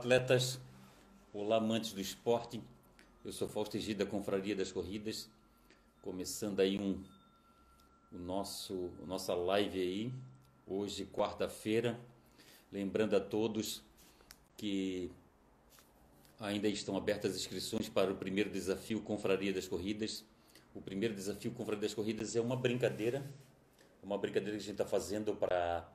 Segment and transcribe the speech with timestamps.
[0.00, 0.58] Atletas.
[1.30, 2.58] Olá, amantes do esporte.
[3.22, 5.28] Eu sou Fausto da Confraria das Corridas.
[6.00, 7.04] Começando aí um,
[8.10, 10.14] o nosso, a nossa live aí.
[10.66, 12.00] Hoje, quarta-feira.
[12.72, 13.82] Lembrando a todos
[14.56, 15.12] que
[16.38, 20.24] ainda estão abertas as inscrições para o primeiro desafio Confraria das Corridas.
[20.74, 23.30] O primeiro desafio Confraria das Corridas é uma brincadeira.
[24.02, 25.86] Uma brincadeira que a gente está fazendo para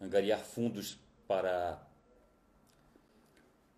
[0.00, 1.84] angariar fundos para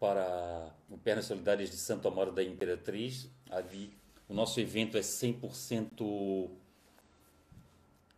[0.01, 3.31] para o Pernas Solidárias de Santo Amaro da Imperatriz.
[4.27, 6.51] O nosso evento é 100%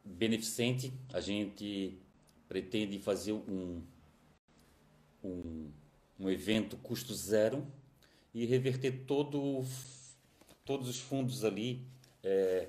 [0.05, 0.92] beneficente.
[1.12, 1.98] A gente
[2.48, 3.83] pretende fazer um,
[5.25, 5.70] um,
[6.20, 7.66] um evento custo zero
[8.33, 9.64] e reverter todo,
[10.64, 11.84] todos os fundos ali
[12.22, 12.69] é,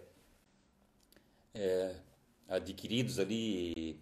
[1.53, 1.95] é,
[2.47, 3.99] adquiridos ali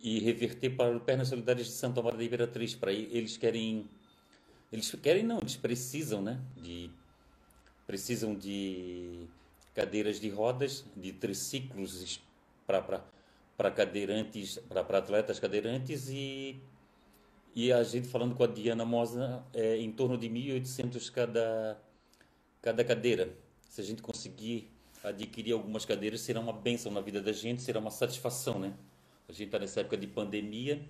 [0.00, 2.74] e reverter para o Pernas Solidárias de Santa Amaro da Imperatriz.
[2.74, 3.88] Para eles querem,
[4.72, 6.40] eles querem não, eles precisam, né?
[6.56, 6.90] De
[7.86, 9.26] precisam de
[9.74, 12.20] cadeiras de rodas, de triciclos
[12.66, 13.02] para
[13.56, 16.60] para cadeirantes, para atletas cadeirantes e
[17.54, 21.80] e a gente falando com a Diana Mosa é em torno de 1.800 cada
[22.62, 23.34] cada cadeira.
[23.62, 24.70] Se a gente conseguir
[25.02, 28.74] adquirir algumas cadeiras, será uma benção na vida da gente, será uma satisfação, né?
[29.28, 30.82] A gente está nessa época de pandemia,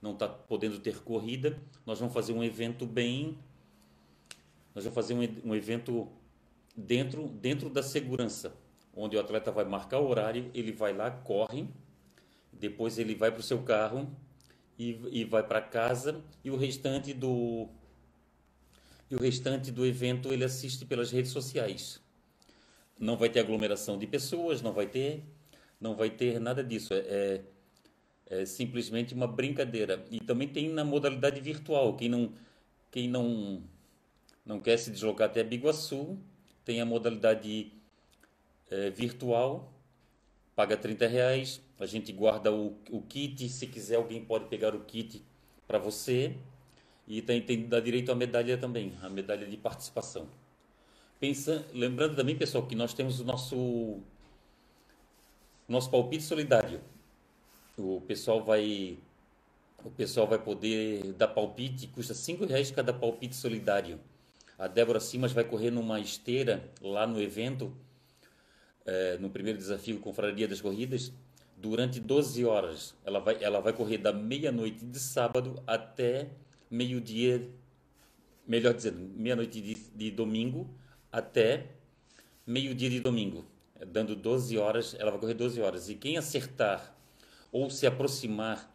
[0.00, 1.58] não está podendo ter corrida.
[1.84, 3.38] Nós vamos fazer um evento bem.
[4.74, 6.08] Nós vamos fazer um, um evento
[6.76, 8.56] dentro, dentro da segurança,
[8.94, 11.68] onde o atleta vai marcar o horário, ele vai lá, corre,
[12.52, 14.10] depois ele vai para o seu carro
[14.78, 17.68] e, e vai para casa e o restante do
[19.10, 22.00] e o restante do evento ele assiste pelas redes sociais.
[22.98, 25.22] Não vai ter aglomeração de pessoas, não vai ter
[25.80, 26.94] não vai ter nada disso.
[26.94, 27.42] É,
[28.32, 30.02] é simplesmente uma brincadeira.
[30.10, 31.94] E também tem na modalidade virtual.
[31.94, 32.32] Quem não,
[32.90, 33.62] quem não,
[34.44, 36.18] não quer se deslocar até Biguaçu,
[36.64, 37.70] tem a modalidade
[38.70, 39.70] é, virtual,
[40.56, 44.80] paga 30 reais, a gente guarda o, o kit, se quiser alguém pode pegar o
[44.80, 45.22] kit
[45.66, 46.34] para você.
[47.06, 50.26] E tem, tem dá direito à medalha também, a medalha de participação.
[51.20, 54.00] Pensa, lembrando também, pessoal, que nós temos o nosso
[55.68, 56.80] nosso palpite solidário
[57.82, 58.98] o pessoal vai
[59.84, 63.98] o pessoal vai poder dar palpite, custa cinco reais cada palpite solidário.
[64.56, 67.74] A Débora Simas vai correr numa esteira lá no evento,
[68.86, 71.12] é, no primeiro desafio Confraria das Corridas,
[71.56, 72.94] durante 12 horas.
[73.04, 76.30] Ela vai, ela vai correr da meia-noite de sábado até
[76.70, 77.48] meio-dia,
[78.46, 80.70] melhor dizendo, meia-noite de, de domingo
[81.10, 81.66] até
[82.46, 83.44] meio-dia de domingo.
[83.84, 85.88] Dando 12 horas, ela vai correr 12 horas.
[85.88, 86.96] E quem acertar
[87.52, 88.74] ou se aproximar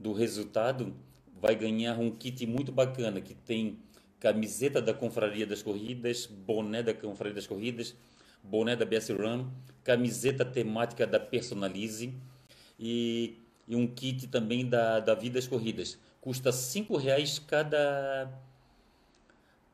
[0.00, 0.96] do resultado,
[1.40, 3.78] vai ganhar um kit muito bacana que tem
[4.18, 7.94] camiseta da Confraria das Corridas, boné da Confraria das Corridas,
[8.42, 9.50] boné da BS Run,
[9.82, 12.14] camiseta temática da Personalize
[12.78, 15.98] e, e um kit também da, da Vidas Corridas.
[16.20, 18.32] Custa cinco reais cada,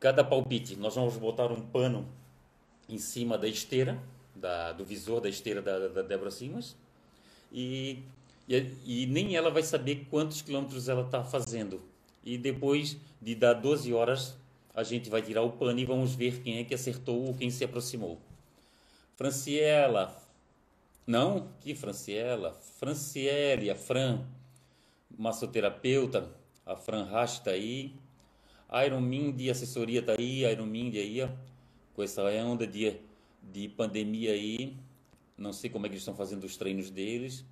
[0.00, 0.74] cada palpite.
[0.74, 2.08] Nós vamos botar um pano
[2.88, 4.02] em cima da esteira,
[4.34, 6.76] da, do visor da esteira da, da Débora Simas
[7.52, 8.02] e
[8.50, 11.80] e, e nem ela vai saber quantos quilômetros ela está fazendo.
[12.24, 14.36] E depois de dar 12 horas,
[14.74, 17.48] a gente vai tirar o pano e vamos ver quem é que acertou ou quem
[17.48, 18.20] se aproximou.
[19.14, 20.20] Franciela.
[21.06, 21.48] Não?
[21.60, 22.52] Que Franciela?
[22.78, 24.24] Franciele, a Fran,
[25.16, 26.28] massoterapeuta.
[26.66, 27.94] A Fran Rasch está aí.
[28.84, 30.44] Iron Mind, assessoria está aí.
[30.44, 31.28] Iron Mind aí, ó.
[31.94, 32.96] Com essa onda de,
[33.42, 34.76] de pandemia aí.
[35.38, 37.44] Não sei como é que eles estão fazendo os treinos deles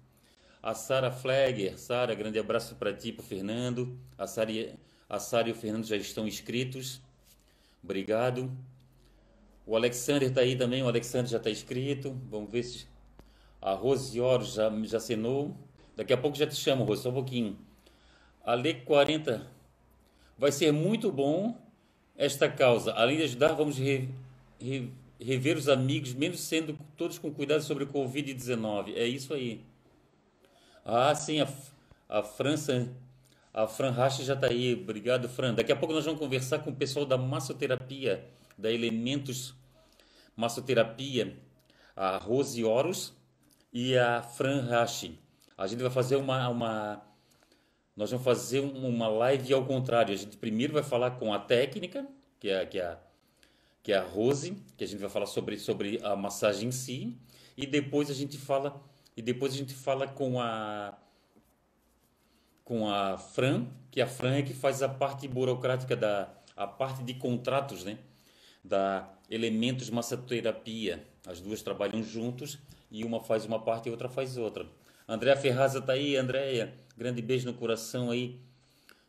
[0.62, 1.78] a Sara Flegger.
[1.78, 3.98] Sara, grande abraço para ti, para o Fernando.
[4.16, 4.52] A Sara,
[5.08, 7.00] a Sara e o Fernando já estão inscritos.
[7.82, 8.50] Obrigado.
[9.66, 12.18] O Alexander está aí também, o Alexander já está inscrito.
[12.30, 12.86] Vamos ver se
[13.60, 15.54] a Rose Oro já, já assinou.
[15.94, 17.58] Daqui a pouco já te chamo, Rose, só um pouquinho.
[18.44, 19.46] A Lei 40.
[20.38, 21.54] Vai ser muito bom
[22.16, 22.92] esta causa.
[22.92, 24.08] Além de ajudar, vamos re,
[24.60, 24.90] re,
[25.20, 28.94] rever os amigos, mesmo sendo todos com cuidado sobre o Covid-19.
[28.96, 29.60] É isso aí.
[30.90, 31.48] Ah, sim, a,
[32.08, 32.90] a França,
[33.52, 34.72] a Fran Racha já está aí.
[34.72, 35.52] Obrigado, Fran.
[35.52, 38.26] Daqui a pouco nós vamos conversar com o pessoal da massoterapia,
[38.56, 39.54] da Elementos
[40.34, 41.36] Massoterapia,
[41.94, 43.12] a Rose Horus
[43.70, 45.18] e a Fran Rache.
[45.58, 47.02] A gente vai fazer uma, uma
[47.94, 50.14] nós vamos fazer uma live ao contrário.
[50.14, 52.08] A gente primeiro vai falar com a técnica,
[52.40, 52.96] que é, que é,
[53.82, 57.14] que é a Rose, que a gente vai falar sobre, sobre a massagem em si,
[57.58, 58.82] e depois a gente fala
[59.18, 60.96] e depois a gente fala com a
[62.62, 67.02] com a Fran, que a Fran é que faz a parte burocrática da a parte
[67.02, 67.98] de contratos, né?
[68.62, 71.04] Da Elementos Massoterapia.
[71.26, 72.58] As duas trabalham juntos
[72.92, 74.64] e uma faz uma parte e outra faz outra.
[75.08, 76.72] Andréa Ferraza tá aí, Andréia.
[76.96, 78.38] Grande beijo no coração aí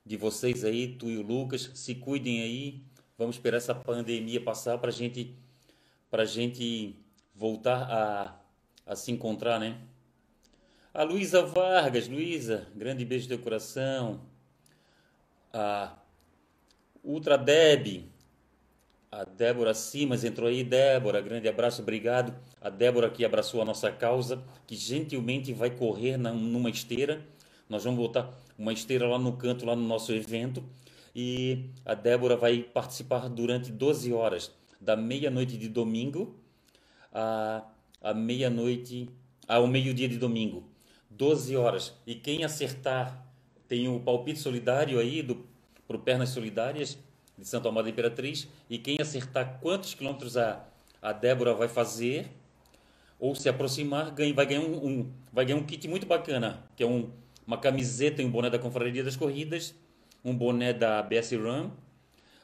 [0.04, 1.70] de vocês aí, tu e o Lucas.
[1.76, 2.84] Se cuidem aí.
[3.16, 5.38] Vamos esperar essa pandemia passar para gente,
[6.12, 6.96] a gente
[7.36, 8.42] voltar a,
[8.88, 9.80] a se encontrar, né?
[10.92, 14.22] A Luísa Vargas, Luísa, grande beijo teu coração.
[15.54, 15.96] A
[17.04, 18.10] Ultra Deb,
[19.12, 20.64] a Débora Simas entrou aí.
[20.64, 22.34] Débora, grande abraço, obrigado.
[22.60, 27.24] A Débora que abraçou a nossa causa, que gentilmente vai correr na, numa esteira.
[27.70, 30.64] Nós vamos botar uma esteira lá no canto, lá no nosso evento.
[31.16, 34.52] E a Débora vai participar durante 12 horas,
[34.82, 36.36] da meia-noite de domingo
[37.14, 37.64] à,
[38.02, 39.08] à meia-noite,
[39.48, 40.68] ao meio-dia de domingo.
[41.20, 41.94] 12 horas.
[42.08, 43.26] E quem acertar,
[43.68, 45.46] tem o palpite solidário aí do
[45.86, 46.98] para o Pernas Solidárias
[47.38, 48.48] de Santo Amado Imperatriz.
[48.70, 50.66] E quem acertar quantos quilômetros a,
[51.02, 52.28] a Débora vai fazer
[53.20, 56.84] ou se aproximar, ganha, vai, ganhar um, um, vai ganhar um kit muito bacana, que
[56.84, 57.10] é um,
[57.46, 59.76] uma camiseta e um boné da Confraria das Corridas,
[60.24, 61.72] um boné da BS Run,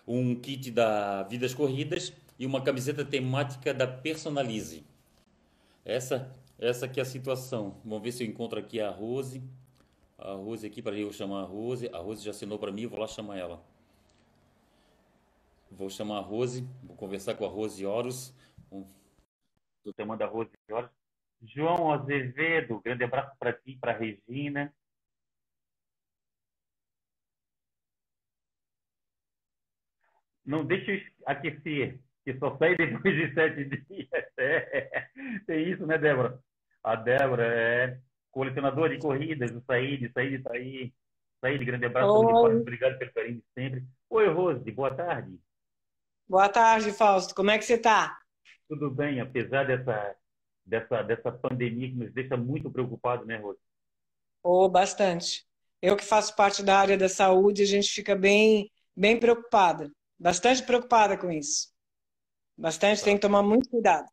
[0.06, 4.83] um kit da Vidas Corridas e uma camiseta temática da Personalize.
[5.86, 7.81] Essa essa aqui é a situação.
[7.83, 9.43] Vamos ver se eu encontro aqui a Rose.
[10.17, 11.89] A Rose aqui para eu chamar a Rose.
[11.93, 13.63] A Rose já assinou para mim, vou lá chamar ela.
[15.69, 18.33] Vou chamar a Rose, vou conversar com a Rose Horus.
[19.83, 20.89] Do tema da Rose Horus.
[21.43, 24.73] João Azevedo, grande abraço para ti, para Regina.
[30.45, 34.09] Não deixa eu aquecer, que só sai depois de sete dias.
[34.37, 35.09] É,
[35.45, 36.41] tem isso, né, Débora?
[36.85, 37.99] A Débora é
[38.29, 40.93] colecionador de corridas, o Saíde, Saíde aí.
[41.41, 42.57] Saíde, grande abraço, Oi.
[42.57, 43.83] obrigado pelo carinho de sempre.
[44.07, 45.35] Oi, Rose, boa tarde.
[46.29, 47.33] Boa tarde, Fausto.
[47.33, 48.15] Como é que você está?
[48.69, 50.15] Tudo bem, apesar dessa,
[50.63, 53.59] dessa, dessa pandemia que nos deixa muito preocupados, né, Rose?
[54.43, 55.43] Oh, bastante.
[55.81, 59.91] Eu que faço parte da área da saúde, a gente fica bem, bem preocupada.
[60.19, 61.73] Bastante preocupada com isso.
[62.55, 63.05] Bastante, tá.
[63.05, 64.05] tem que tomar muito cuidado.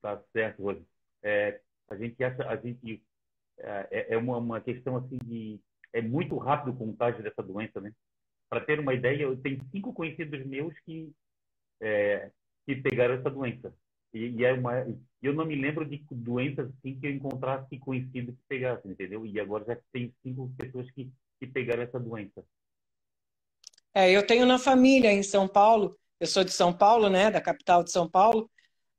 [0.00, 0.82] Tá certo, Rose.
[1.22, 3.02] É, a gente acha, a gente
[3.58, 5.60] é, é, é uma, uma questão assim de
[5.92, 7.92] é muito rápido o contágio dessa doença, né?
[8.48, 11.12] Para ter uma ideia, eu tenho cinco conhecidos meus que
[11.80, 12.30] é,
[12.66, 13.74] que pegaram essa doença
[14.12, 14.86] e, e, é uma
[15.22, 19.24] eu não me lembro de doenças assim que eu encontrasse conhecido que pegassem, entendeu?
[19.26, 22.44] E agora já tem cinco pessoas que que pegaram essa doença.
[23.92, 25.96] É, eu tenho na família em São Paulo.
[26.18, 27.30] Eu sou de São Paulo, né?
[27.30, 28.50] Da capital de São Paulo.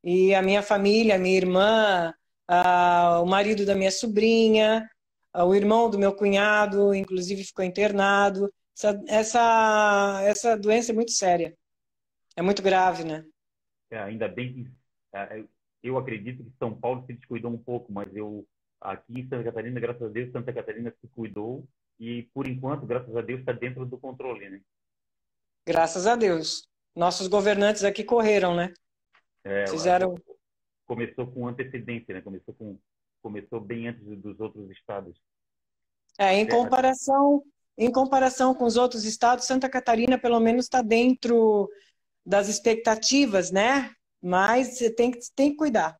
[0.04, 2.14] E a minha família, minha irmã,
[2.48, 4.88] ah, o marido da minha sobrinha,
[5.34, 8.52] ah, o irmão do meu cunhado, inclusive ficou internado.
[8.78, 11.56] Essa, essa, essa doença é muito séria.
[12.36, 13.24] É muito grave, né?
[13.90, 14.72] É, ainda bem que
[15.14, 15.44] é,
[15.82, 18.46] eu acredito que São Paulo se descuidou um pouco, mas eu
[18.82, 21.66] aqui em Santa Catarina, graças a Deus, Santa Catarina se cuidou
[22.00, 24.62] e por enquanto, graças a Deus, está dentro do controle, né?
[25.66, 26.68] Graças a Deus.
[26.96, 28.74] Nossos governantes aqui correram, né?
[29.44, 30.16] É, Fizeram
[30.86, 32.22] começou com antecedência, né?
[32.22, 32.78] Começou com
[33.22, 35.20] começou bem antes dos outros estados.
[36.20, 37.44] É, em comparação,
[37.76, 41.68] em comparação com os outros estados, Santa Catarina pelo menos está dentro
[42.24, 43.92] das expectativas, né?
[44.22, 46.00] Mas você tem que tem que cuidar.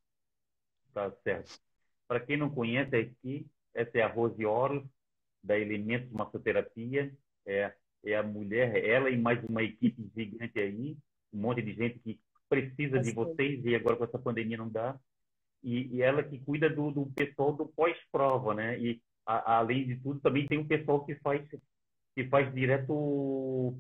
[0.94, 1.60] Tá certo.
[2.08, 4.88] Para quem não conhece aqui, essa é a Rose Oro
[5.44, 7.12] da Elementos Massoterapia.
[7.46, 7.74] É,
[8.06, 10.96] é a mulher, ela e mais uma equipe gigante aí,
[11.34, 14.98] um monte de gente que precisa de vocês e agora com essa pandemia não dá.
[15.64, 18.80] E, e ela que cuida do, do pessoal do pós-prova, né?
[18.80, 21.42] E a, além de tudo, também tem um pessoal que faz
[22.14, 23.76] que faz direto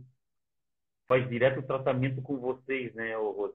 [1.08, 3.54] faz direto tratamento com vocês, né, Rose?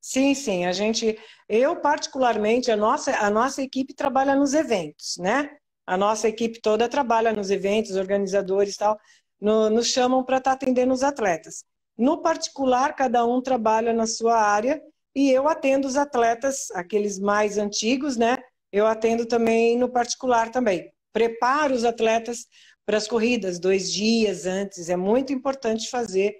[0.00, 0.64] Sim, sim.
[0.64, 1.18] A gente,
[1.48, 5.50] eu particularmente, a nossa a nossa equipe trabalha nos eventos, né?
[5.86, 8.98] A nossa equipe toda trabalha nos eventos, organizadores, tal,
[9.40, 11.64] no, nos chamam para estar tá atendendo os atletas.
[12.00, 14.82] No particular, cada um trabalha na sua área
[15.14, 18.38] e eu atendo os atletas, aqueles mais antigos, né?
[18.72, 20.90] Eu atendo também no particular também.
[21.12, 22.46] Preparo os atletas
[22.86, 24.88] para as corridas dois dias antes.
[24.88, 26.34] É muito importante fazer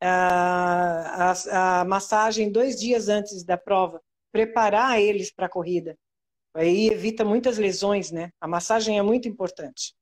[0.00, 4.00] a, a, a massagem dois dias antes da prova.
[4.32, 5.94] Preparar eles para a corrida.
[6.54, 8.30] Aí evita muitas lesões, né?
[8.40, 9.94] A massagem é muito importante.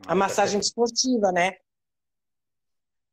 [0.00, 1.52] A ah, tá massagem esportiva, né?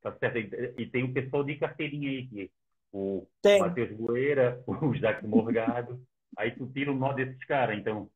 [0.01, 0.37] Tá certo?
[0.79, 2.51] E tem o pessoal de carteirinha aí, que
[2.91, 3.27] o
[3.59, 6.01] Matheus Boeira, o Jacques Morgado.
[6.37, 8.09] aí tu tira o nó desses caras, então.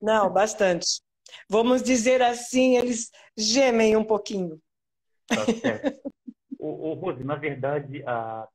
[0.00, 1.00] Não, bastante.
[1.48, 4.60] vamos dizer assim, eles gemem um pouquinho.
[5.26, 6.10] Tá certo.
[6.58, 8.48] ô, ô, Rose, na verdade, a,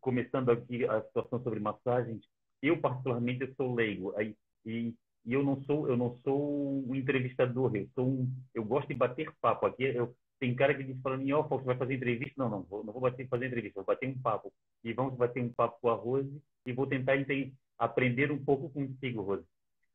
[0.00, 2.24] começando aqui a situação sobre massagens,
[2.62, 6.94] eu particularmente eu sou leigo aí, e, e eu não sou eu não sou um
[6.94, 9.84] entrevistador, eu sou um, eu gosto de bater papo aqui.
[9.84, 12.34] Eu, tem cara que diz para mim, ó, oh, você vai fazer entrevista?
[12.36, 14.52] Não, não, vou, não vou bater, fazer entrevista, vou bater um papo.
[14.82, 18.68] E vamos bater um papo com a Rose e vou tentar entender, aprender um pouco
[18.70, 19.44] contigo, Rose.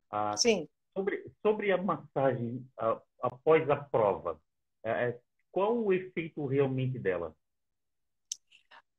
[0.10, 0.68] Ah, Sim.
[0.96, 4.40] Sobre, sobre a massagem ah, após a prova,
[4.84, 5.20] é, é,
[5.52, 7.36] qual o efeito realmente dela?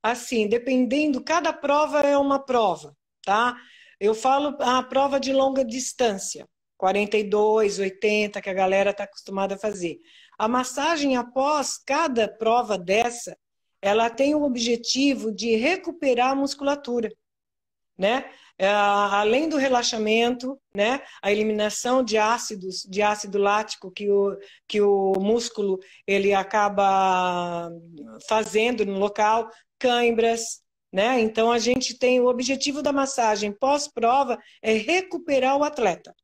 [0.02, 3.56] Assim, dependendo, cada prova é uma prova, tá?
[3.98, 9.58] Eu falo a prova de longa distância, 42, 80, que a galera está acostumada a
[9.58, 9.98] fazer.
[10.40, 13.36] A massagem após cada prova dessa,
[13.82, 17.10] ela tem o objetivo de recuperar a musculatura,
[17.98, 18.24] né?
[18.56, 24.34] É, além do relaxamento, né, a eliminação de ácidos, de ácido lático que o,
[24.66, 27.70] que o músculo ele acaba
[28.26, 29.46] fazendo no local,
[29.78, 31.20] cãibras, né?
[31.20, 36.14] Então a gente tem o objetivo da massagem pós-prova é recuperar o atleta.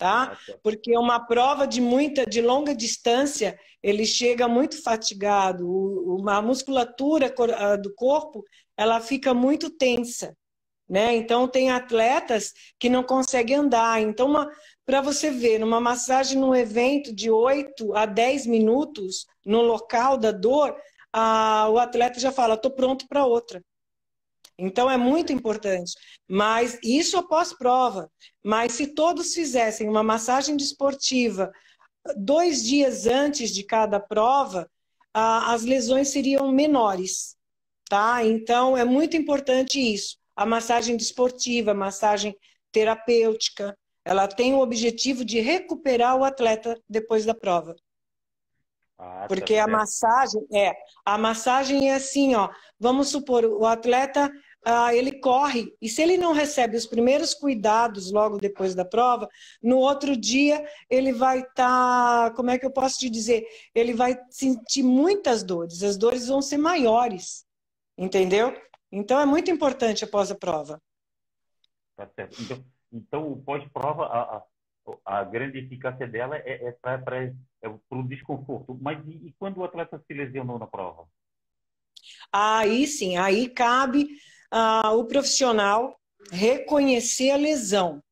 [0.00, 0.34] Tá?
[0.62, 5.66] Porque uma prova de muita, de longa distância, ele chega muito fatigado,
[6.26, 7.30] a musculatura
[7.76, 8.42] do corpo,
[8.74, 10.34] ela fica muito tensa,
[10.88, 11.14] né?
[11.14, 14.00] Então tem atletas que não conseguem andar.
[14.00, 14.48] Então,
[14.86, 20.32] para você ver, numa massagem num evento de 8 a 10 minutos, no local da
[20.32, 20.74] dor,
[21.12, 23.62] a, o atleta já fala, estou pronto para outra.
[24.60, 25.92] Então é muito importante.
[26.28, 28.10] Mas isso após prova.
[28.44, 31.50] Mas se todos fizessem uma massagem desportiva
[32.16, 34.70] dois dias antes de cada prova,
[35.12, 37.36] as lesões seriam menores.
[37.88, 38.24] Tá?
[38.24, 40.16] Então é muito importante isso.
[40.36, 42.36] A massagem desportiva, a massagem
[42.70, 47.74] terapêutica, ela tem o objetivo de recuperar o atleta depois da prova.
[48.96, 50.72] Ah, tá Porque tá a massagem é,
[51.04, 52.48] a massagem é assim, ó.
[52.78, 54.30] Vamos supor, o atleta
[54.64, 59.28] ah, ele corre, e se ele não recebe os primeiros cuidados logo depois da prova,
[59.62, 63.46] no outro dia ele vai estar, tá, como é que eu posso te dizer?
[63.74, 67.46] Ele vai sentir muitas dores, as dores vão ser maiores,
[67.96, 68.54] entendeu?
[68.92, 70.80] Então é muito importante após a prova.
[71.96, 72.42] Tá certo.
[72.42, 78.02] Então, então o pós-prova, a, a, a, grande eficácia dela é, é para é o
[78.02, 78.76] desconforto.
[78.80, 81.06] Mas e, e quando o atleta se lesionou na prova?
[82.32, 84.08] Aí sim, aí cabe
[84.50, 85.96] ah, o profissional
[86.30, 88.02] reconhecer a lesão,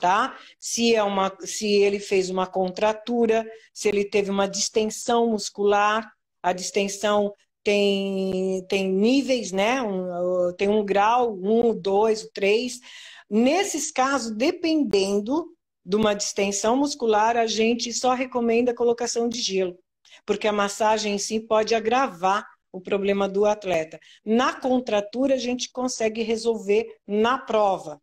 [0.00, 0.36] tá?
[0.58, 6.10] Se é uma, se ele fez uma contratura, se ele teve uma distensão muscular,
[6.42, 9.82] a distensão tem, tem níveis, né?
[9.82, 12.80] Um, tem um grau, um, dois, três.
[13.28, 15.46] Nesses casos, dependendo
[15.84, 19.78] de uma distensão muscular, a gente só recomenda a colocação de gelo,
[20.24, 22.46] porque a massagem em si pode agravar
[22.78, 23.98] o problema do atleta.
[24.24, 28.00] Na contratura, a gente consegue resolver na prova,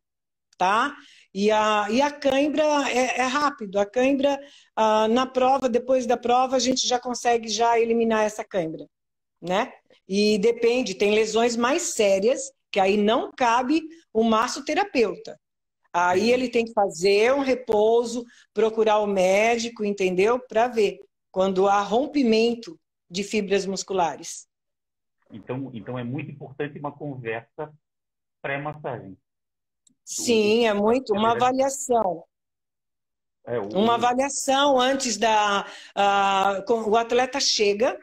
[0.57, 0.95] tá?
[1.33, 3.77] E a, e a cãibra é, é rápido.
[3.79, 4.39] A cãibra,
[4.75, 8.87] ah, na prova, depois da prova, a gente já consegue já eliminar essa cãibra,
[9.41, 9.73] né?
[10.07, 13.81] E depende, tem lesões mais sérias, que aí não cabe
[14.13, 15.37] o massoterapeuta.
[15.91, 20.39] Aí ele tem que fazer um repouso, procurar o médico, entendeu?
[20.39, 20.99] Para ver
[21.31, 22.79] quando há rompimento
[23.09, 24.47] de fibras musculares.
[25.31, 27.73] Então, então é muito importante uma conversa
[28.41, 29.17] pré-massagem.
[30.03, 32.23] Sim, é muito uma avaliação.
[33.45, 33.69] É, o...
[33.69, 35.65] Uma avaliação antes da
[36.87, 37.99] o atleta chega,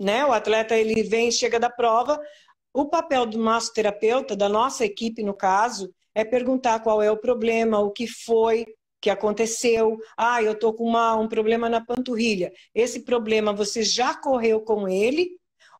[0.00, 0.24] né?
[0.24, 2.20] O atleta ele vem, chega da prova.
[2.72, 7.78] O papel do massoterapeuta, da nossa equipe no caso, é perguntar qual é o problema,
[7.78, 8.66] o que foi
[9.00, 9.98] que aconteceu.
[10.16, 12.52] Ah, eu tô com uma, um problema na panturrilha.
[12.74, 15.30] Esse problema você já correu com ele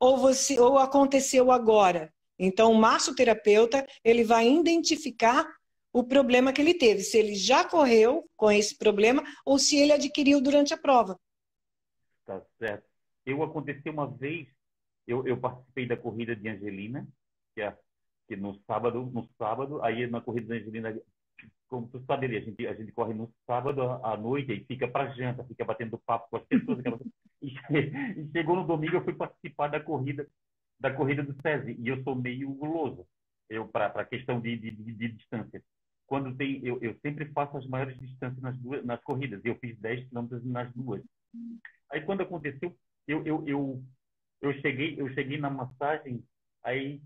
[0.00, 2.12] ou, você, ou aconteceu agora.
[2.38, 5.46] Então, o massoterapeuta ele vai identificar
[5.92, 9.92] o problema que ele teve, se ele já correu com esse problema ou se ele
[9.92, 11.18] adquiriu durante a prova.
[12.26, 12.84] Tá certo.
[13.24, 14.46] Eu aconteceu uma vez,
[15.06, 17.08] eu, eu participei da corrida de Angelina,
[17.54, 17.74] que é
[18.28, 21.00] que no sábado, no sábado, aí na corrida de Angelina,
[21.68, 25.10] como tu sabe, a gente, a gente corre no sábado à noite e fica para
[25.14, 26.78] janta, fica batendo papo com as pessoas.
[27.42, 30.26] e, e chegou no domingo, eu fui participar da corrida
[30.78, 33.06] da corrida do SESI e eu sou meio guloso
[33.48, 35.62] eu para a questão de, de, de, de, distância.
[36.06, 39.40] Quando tem, eu, eu sempre faço as maiores distâncias nas duas nas corridas.
[39.44, 41.02] Eu fiz 10 quilômetros nas duas.
[41.90, 42.76] Aí quando aconteceu,
[43.06, 43.82] eu, eu, eu,
[44.40, 46.22] eu cheguei eu cheguei na massagem,
[46.64, 47.00] aí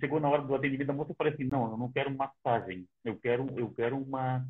[0.00, 2.86] chegou na hora do atendimento da moça, eu falei assim, não, eu não quero massagem,
[3.04, 4.46] eu quero, eu quero uma,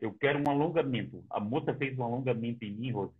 [0.00, 1.24] eu quero um alongamento.
[1.28, 3.14] A moça fez um alongamento em mim, Rose.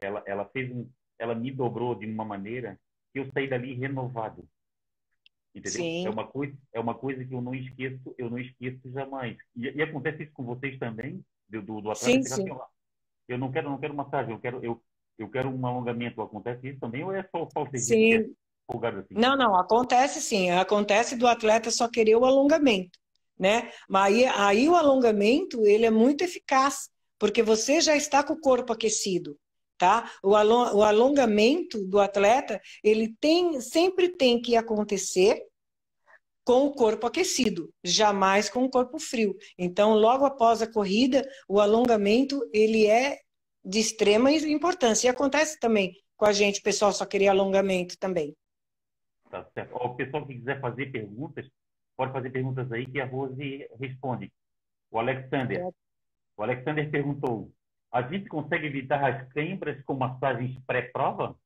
[0.00, 2.78] Ela, ela fez um, ela me dobrou de uma maneira
[3.12, 4.46] que eu saí dali renovado.
[5.54, 5.80] Entendeu?
[5.80, 6.06] Sim.
[6.06, 9.38] É uma coisa, é uma coisa que eu não esqueço, eu não esqueço jamais.
[9.54, 11.94] E, e acontece isso com vocês também, do, do, do.
[11.94, 12.42] Sim, sim.
[12.42, 12.60] Assim,
[13.28, 14.82] eu não quero, não quero massagem, eu quero, eu,
[15.18, 16.20] eu quero um alongamento.
[16.20, 18.36] Acontece isso também ou é só o Sim.
[19.10, 20.50] Não, não, acontece sim.
[20.50, 22.98] Acontece do atleta só querer o alongamento,
[23.38, 23.70] né?
[23.88, 28.40] Mas aí, aí o alongamento, ele é muito eficaz, porque você já está com o
[28.40, 29.36] corpo aquecido
[29.78, 30.10] tá?
[30.22, 35.42] O, o alongamento do atleta, ele tem, sempre tem que acontecer
[36.44, 39.36] com o corpo aquecido, jamais com o corpo frio.
[39.58, 43.18] Então, logo após a corrida, o alongamento, ele é
[43.64, 45.08] de extrema importância.
[45.08, 48.34] E acontece também com a gente, o pessoal só querer alongamento também.
[49.30, 49.74] Tá certo.
[49.74, 51.46] O pessoal que quiser fazer perguntas,
[51.96, 54.32] pode fazer perguntas aí que a Rose responde.
[54.90, 55.72] O Alexander.
[56.36, 57.50] O Alexander perguntou:
[57.90, 61.36] a gente consegue evitar as câimbras com massagens pré-prova?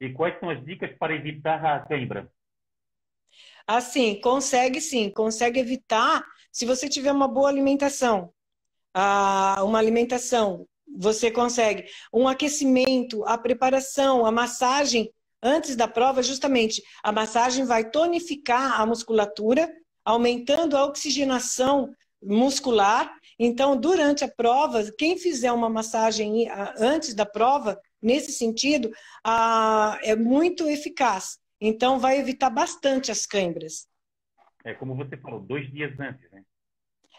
[0.00, 2.30] E quais são as dicas para evitar a câimbra?
[3.66, 8.32] Assim, consegue sim, consegue evitar se você tiver uma boa alimentação.
[8.92, 11.86] Ah, uma alimentação, você consegue.
[12.12, 15.10] Um aquecimento, a preparação, a massagem
[15.44, 19.70] antes da prova, justamente, a massagem vai tonificar a musculatura,
[20.04, 27.80] aumentando a oxigenação muscular então, durante a prova, quem fizer uma massagem antes da prova,
[28.00, 28.90] nesse sentido,
[30.02, 31.38] é muito eficaz.
[31.60, 33.88] Então, vai evitar bastante as câimbras.
[34.64, 36.42] É como você falou, dois dias antes, né?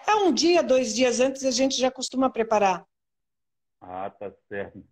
[0.08, 2.86] É um dia, dois dias antes a gente já costuma preparar.
[3.82, 4.84] Ah, tá certo.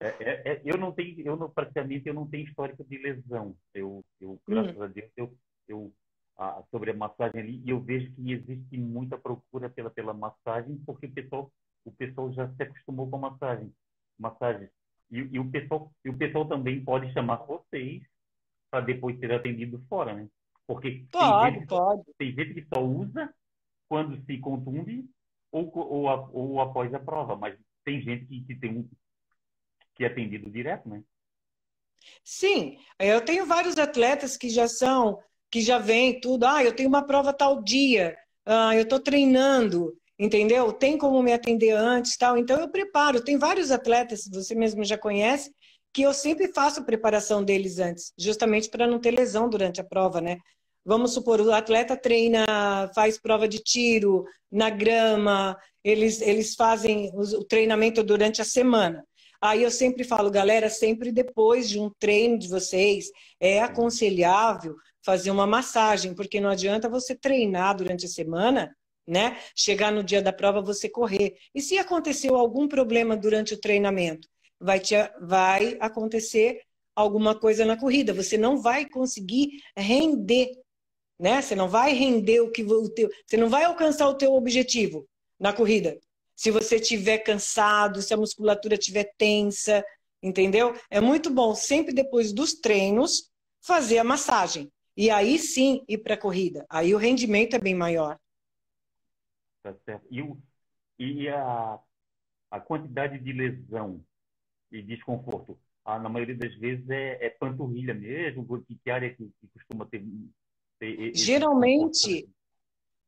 [0.00, 3.56] É, é, é, eu não tenho, eu não, praticamente eu não tenho histórico de lesão.
[3.74, 4.82] Eu, eu graças hum.
[4.82, 5.92] a Deus, eu, eu
[6.38, 10.80] a, sobre a massagem ali e eu vejo que existe muita procura pela pela massagem
[10.86, 11.52] porque o pessoal
[11.84, 13.74] o pessoal já se acostumou com a massagem
[14.18, 14.68] massagem
[15.10, 18.02] e, e o pessoal e o pessoal também pode chamar vocês
[18.70, 20.28] para depois ser atendido fora né
[20.66, 22.02] porque pode, tem, gente, pode.
[22.16, 23.34] tem gente que só usa
[23.88, 25.04] quando se contunde
[25.50, 28.88] ou, ou, ou após a prova mas tem gente que, que tem um
[29.98, 31.02] que é atendido direto né
[32.24, 35.18] Sim, eu tenho vários atletas que já são
[35.50, 39.94] que já vem tudo, ah, eu tenho uma prova tal dia, ah, eu estou treinando,
[40.18, 40.72] entendeu?
[40.72, 42.36] Tem como me atender antes, tal.
[42.36, 43.22] Então eu preparo.
[43.22, 45.50] Tem vários atletas, você mesmo já conhece,
[45.92, 50.20] que eu sempre faço preparação deles antes, justamente para não ter lesão durante a prova,
[50.20, 50.38] né?
[50.84, 52.44] Vamos supor, o atleta treina,
[52.94, 59.04] faz prova de tiro na grama, eles, eles fazem o treinamento durante a semana.
[59.40, 63.06] Aí eu sempre falo, galera, sempre depois de um treino de vocês,
[63.38, 64.74] é aconselhável
[65.04, 69.38] fazer uma massagem, porque não adianta você treinar durante a semana, né?
[69.56, 71.36] Chegar no dia da prova você correr.
[71.54, 74.28] E se aconteceu algum problema durante o treinamento,
[74.60, 76.60] vai te, vai acontecer
[76.94, 78.12] alguma coisa na corrida.
[78.12, 80.50] Você não vai conseguir render,
[81.18, 81.40] né?
[81.40, 85.08] Você não vai render o que o teu, você não vai alcançar o teu objetivo
[85.38, 85.96] na corrida.
[86.38, 89.84] Se você estiver cansado, se a musculatura estiver tensa,
[90.22, 90.72] entendeu?
[90.88, 93.28] É muito bom sempre depois dos treinos
[93.60, 94.70] fazer a massagem.
[94.96, 96.64] E aí sim ir para a corrida.
[96.70, 98.16] Aí o rendimento é bem maior.
[99.64, 100.06] Tá certo.
[100.12, 100.40] E, o,
[100.96, 101.80] e a,
[102.52, 104.00] a quantidade de lesão
[104.70, 105.58] e desconforto?
[105.84, 108.46] Ah, na maioria das vezes é, é panturrilha mesmo?
[108.62, 110.04] Que, que área que, que costuma ter?
[110.78, 112.28] ter geralmente,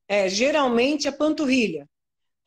[0.08, 1.88] é, geralmente a panturrilha.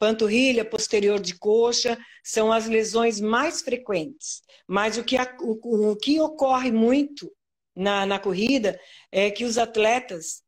[0.03, 4.41] Panturrilha, posterior de coxa, são as lesões mais frequentes.
[4.67, 7.31] Mas o que, o, o que ocorre muito
[7.73, 8.77] na, na corrida
[9.09, 10.43] é que os atletas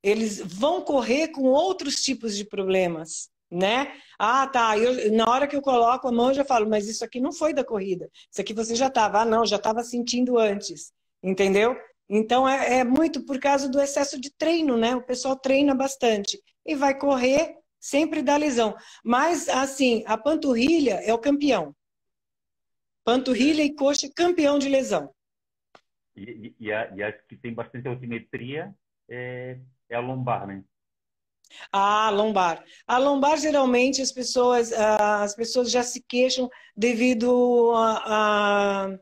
[0.00, 3.92] eles vão correr com outros tipos de problemas, né?
[4.16, 4.78] Ah, tá.
[4.78, 7.32] Eu, na hora que eu coloco a mão, eu já falo, mas isso aqui não
[7.32, 8.08] foi da corrida.
[8.30, 9.22] Isso aqui você já estava.
[9.22, 10.92] Ah, não, já estava sentindo antes.
[11.20, 11.76] Entendeu?
[12.08, 14.94] Então é, é, muito por causa do excesso de treino, né?
[14.94, 18.76] O pessoal treina bastante e vai correr, sempre dá lesão.
[19.02, 21.74] Mas, assim, a panturrilha é o campeão.
[23.04, 25.12] Panturrilha e coxa, campeão de lesão.
[26.14, 28.74] E, e, a, e que tem bastante altimetria
[29.08, 30.62] é, é a lombar, né?
[31.72, 32.64] A lombar.
[32.86, 38.98] A lombar, geralmente, as pessoas, as pessoas já se queixam devido a, a,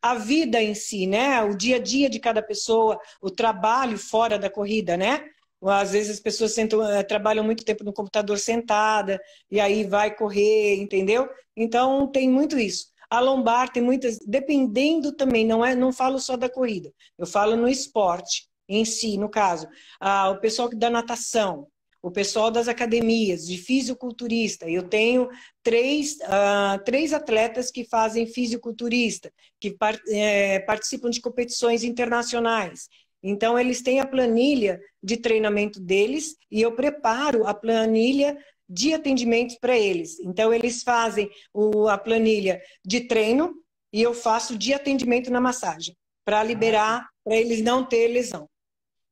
[0.00, 1.42] a, vida em si, né?
[1.42, 5.28] O dia a dia de cada pessoa, o trabalho fora da corrida, né?
[5.62, 9.20] Às vezes as pessoas sentam, eh, trabalham muito tempo no computador sentada,
[9.50, 11.28] e aí vai correr, entendeu?
[11.56, 12.86] Então, tem muito isso.
[13.10, 17.56] A lombar tem muitas, dependendo também, não é, não falo só da corrida, eu falo
[17.56, 19.66] no esporte em si, no caso.
[20.00, 21.66] Ah, o pessoal da natação,
[22.02, 24.68] o pessoal das academias, de fisiculturista.
[24.68, 25.28] Eu tenho
[25.62, 32.88] três, uh, três atletas que fazem fisiculturista, que par, é, participam de competições internacionais.
[33.22, 39.56] Então, eles têm a planilha de treinamento deles e eu preparo a planilha de atendimentos
[39.58, 40.18] para eles.
[40.20, 43.54] Então, eles fazem o, a planilha de treino
[43.92, 48.48] e eu faço de atendimento na massagem, para liberar, para eles não ter lesão.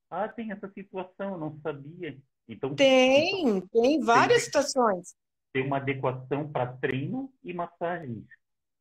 [0.09, 2.17] Ah, tem essa situação, não sabia.
[2.49, 5.15] Então, tem, tem várias tem, situações.
[5.53, 8.25] Tem uma adequação para treino e massagens.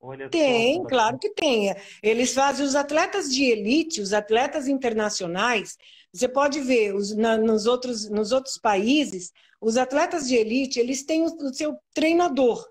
[0.07, 1.75] Olha tem, só, claro que tem.
[2.01, 5.77] Eles fazem os atletas de elite, os atletas internacionais.
[6.13, 11.03] Você pode ver os, na, nos, outros, nos outros países, os atletas de elite, eles
[11.03, 12.65] têm o, o seu treinador.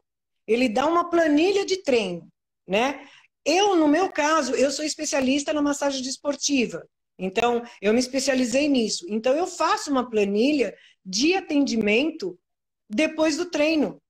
[0.47, 2.27] Ele dá uma planilha de treino,
[2.67, 3.07] né?
[3.45, 6.89] Eu, no meu caso, eu sou especialista na massagem desportiva.
[7.19, 9.05] Então, eu me especializei nisso.
[9.11, 12.39] Então, eu faço uma planilha de atendimento
[12.89, 14.01] depois do treino.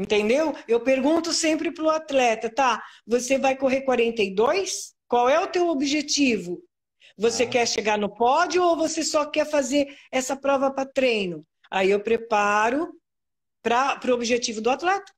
[0.00, 0.54] Entendeu?
[0.66, 2.82] Eu pergunto sempre para o atleta, tá?
[3.06, 4.94] Você vai correr 42?
[5.06, 6.62] Qual é o teu objetivo?
[7.18, 7.48] Você ah.
[7.48, 11.44] quer chegar no pódio ou você só quer fazer essa prova para treino?
[11.70, 12.92] Aí eu preparo
[13.62, 15.12] para o objetivo do atleta.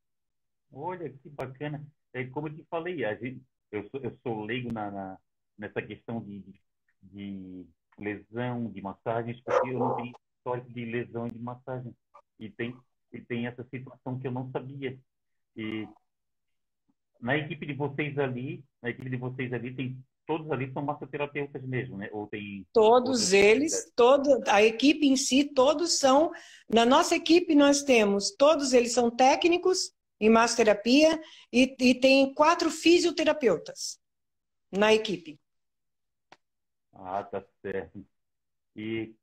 [0.72, 1.84] Olha que bacana.
[2.12, 3.40] É como eu te falei, a gente,
[3.70, 5.18] eu, sou, eu sou leigo na, na
[5.56, 6.60] nessa questão de, de
[7.02, 7.66] de
[7.98, 11.94] lesão de massagens, porque eu não tenho histórico de lesão de massagem.
[12.38, 12.76] E tem,
[13.12, 14.98] e tem essa situação que eu não sabia.
[15.56, 15.86] E
[17.20, 21.62] na equipe de vocês ali, na equipe de vocês ali, tem todos ali são massoterapeutas
[21.62, 22.08] mesmo, né?
[22.12, 26.30] Ou tem todos eles, todo a equipe em si, todos são.
[26.68, 31.20] Na nossa equipe nós temos todos eles são técnicos em massoterapia
[31.52, 34.00] e, e tem quatro fisioterapeutas
[34.70, 35.38] na equipe.
[36.92, 38.04] Ah, tá certo.
[38.76, 39.14] E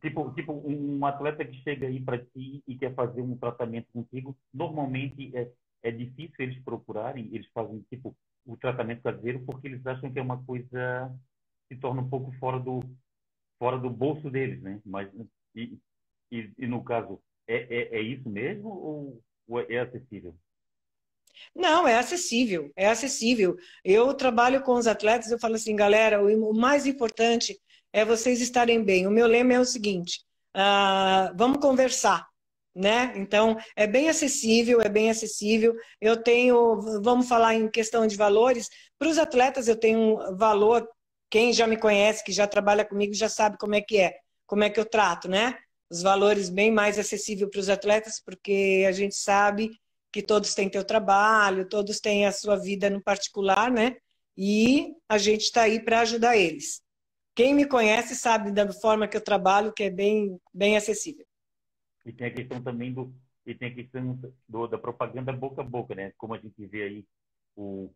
[0.00, 4.36] tipo, tipo um atleta que chega aí para ti e quer fazer um tratamento contigo,
[4.52, 5.50] normalmente é,
[5.82, 10.22] é difícil eles procurarem, eles fazem tipo o tratamento caseiro porque eles acham que é
[10.22, 11.12] uma coisa
[11.68, 12.80] se torna um pouco fora do
[13.58, 14.80] fora do bolso deles, né?
[14.84, 15.08] Mas
[15.54, 15.78] e,
[16.32, 20.34] e, e no caso é, é, é, isso mesmo ou, ou é acessível?
[21.54, 23.56] Não, é acessível, é acessível.
[23.84, 27.58] Eu trabalho com os atletas, eu falo assim, galera, o mais importante
[27.92, 29.06] é vocês estarem bem.
[29.06, 30.20] O meu lema é o seguinte:
[30.56, 32.26] uh, vamos conversar,
[32.74, 33.12] né?
[33.16, 35.74] Então, é bem acessível, é bem acessível.
[36.00, 40.88] Eu tenho, vamos falar em questão de valores, para os atletas eu tenho um valor,
[41.30, 44.14] quem já me conhece, que já trabalha comigo, já sabe como é que é,
[44.46, 45.56] como é que eu trato, né?
[45.90, 49.70] Os valores bem mais acessíveis para os atletas, porque a gente sabe
[50.12, 53.96] que todos têm seu trabalho, todos têm a sua vida no particular, né?
[54.36, 56.80] E a gente está aí para ajudar eles.
[57.40, 61.24] Quem me conhece sabe da forma que eu trabalho, que é bem, bem acessível.
[62.04, 63.14] E tem a questão também do
[63.46, 66.12] e tem a questão do, da propaganda boca a boca, né?
[66.18, 67.06] Como a gente vê aí
[67.56, 67.90] o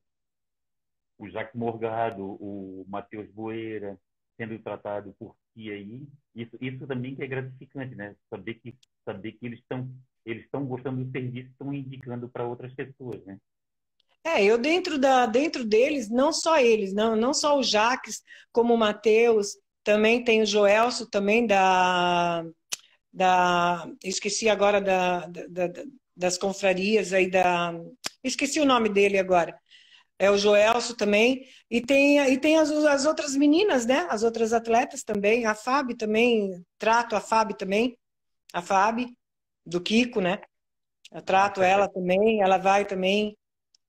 [1.18, 4.00] o Jacques Morgado, o Matheus Boeira
[4.38, 8.16] sendo tratado por ti aí, isso, isso também que é gratificante, né?
[8.30, 12.72] Saber que saber que eles estão eles estão gostando do serviço, estão indicando para outras
[12.72, 13.38] pessoas, né?
[14.24, 18.72] É, eu dentro da dentro deles, não só eles, não, não só o Jaques, como
[18.74, 22.42] o Matheus, também tem o Joelso também da
[23.12, 25.82] da esqueci agora da, da, da,
[26.16, 27.72] das confrarias aí da
[28.22, 29.58] esqueci o nome dele agora.
[30.18, 34.06] É o Joelso também e tem e tem as, as outras meninas, né?
[34.10, 37.98] As outras atletas também, a Fábio também, trato a Fábio também,
[38.52, 39.08] a Fábio
[39.66, 40.40] do Kiko, né?
[41.12, 43.36] Eu trato ela também, ela vai também,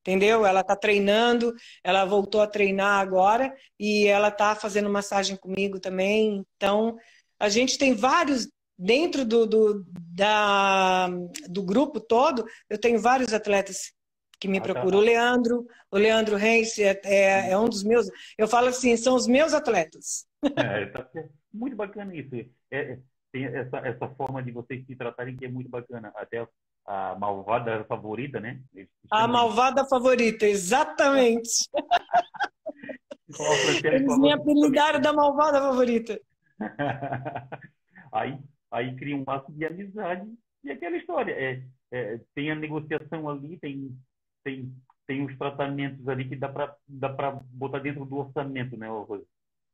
[0.06, 0.46] entendeu?
[0.46, 1.52] Ela tá treinando,
[1.84, 6.46] ela voltou a treinar agora e ela tá fazendo massagem comigo também.
[6.56, 6.96] Então,
[7.40, 11.10] a gente tem vários dentro do, do, da,
[11.50, 13.94] do grupo todo, eu tenho vários atletas
[14.40, 14.74] que me ah, tá.
[14.74, 14.98] procuram.
[14.98, 14.98] Tá.
[14.98, 18.08] O Leandro, o Leandro Reis é, é, é, um dos meus.
[18.38, 20.28] Eu falo assim, são os meus atletas.
[20.56, 21.10] É, tá
[21.52, 22.36] muito bacana isso.
[22.36, 23.00] É, é
[23.32, 26.14] tem essa, essa forma de vocês se tratarem que é muito bacana.
[26.16, 26.48] Até
[26.86, 28.62] a malvada favorita, né?
[29.10, 29.90] A malvada de...
[29.90, 31.68] favorita, exatamente.
[33.84, 36.20] Eles me apelidaram da malvada favorita.
[38.12, 38.38] aí,
[38.72, 40.32] aí cria um laço de amizade
[40.64, 41.34] e aquela história.
[41.34, 43.98] É, é, tem a negociação ali, tem,
[44.44, 44.72] tem,
[45.08, 47.10] tem os tratamentos ali que dá para dá
[47.52, 49.26] botar dentro do orçamento, né, Rose?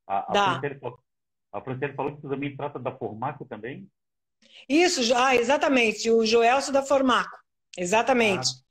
[0.06, 0.60] A, a dá.
[1.52, 3.86] A Franciele falou que você também trata da Formaco também?
[4.68, 6.10] Isso, ah, exatamente.
[6.10, 7.36] O Joelso da Formaco.
[7.76, 8.48] Exatamente.
[8.48, 8.62] Ah.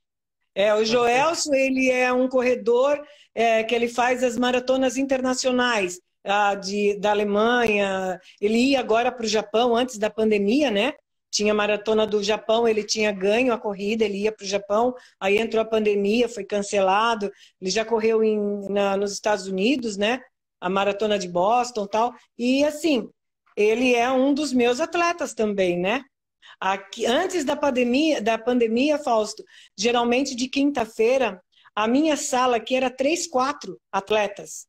[0.54, 3.02] É, o Joelso, ele é um corredor
[3.34, 6.00] é, que ele faz as maratonas internacionais.
[6.26, 10.94] ah, de, da Alemanha, ele ia agora para o Japão antes da pandemia, né?
[11.32, 15.38] Tinha maratona do Japão, ele tinha ganho a corrida, ele ia para o Japão, aí
[15.38, 17.32] entrou a pandemia, foi cancelado.
[17.60, 18.38] Ele já correu em,
[18.70, 20.20] na, nos Estados Unidos, né?
[20.60, 22.14] A maratona de Boston tal.
[22.38, 23.10] E assim,
[23.56, 26.04] ele é um dos meus atletas também, né?
[26.60, 29.44] Aqui, antes da pandemia, da pandemia, Fausto,
[29.78, 31.42] geralmente de quinta-feira,
[31.76, 34.68] a minha sala aqui era três, quatro atletas.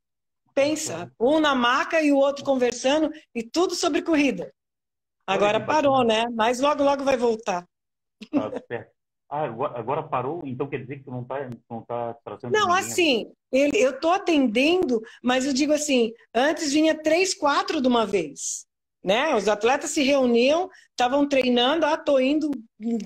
[0.55, 4.53] Pensa, um na maca e o outro conversando e tudo sobre corrida.
[5.27, 6.27] Agora parou, né?
[6.35, 7.66] Mas logo, logo vai voltar.
[8.31, 8.87] Tá.
[9.31, 10.42] Ah, agora parou?
[10.45, 14.11] Então quer dizer que tu não está não tá tratando Não, assim, ele, eu estou
[14.11, 18.66] atendendo, mas eu digo assim, antes vinha três, quatro de uma vez.
[19.02, 19.34] Né?
[19.34, 22.50] Os atletas se reuniam, estavam treinando, ah, tô indo,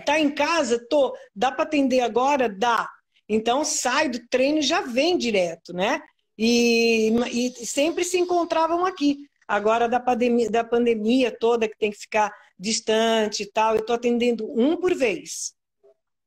[0.04, 2.48] tá em casa, tô, dá para atender agora?
[2.48, 2.88] Dá.
[3.28, 6.00] Então sai do treino e já vem direto, né?
[6.38, 9.26] E, e sempre se encontravam aqui.
[9.48, 13.94] Agora, da pandemia, da pandemia toda, que tem que ficar distante e tal, eu estou
[13.94, 15.54] atendendo um por vez.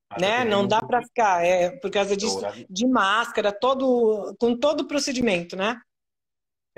[0.09, 0.45] Ah, né?
[0.45, 5.55] Não dá para ficar, é, por causa disso, de máscara, todo, com todo o procedimento,
[5.55, 5.79] né?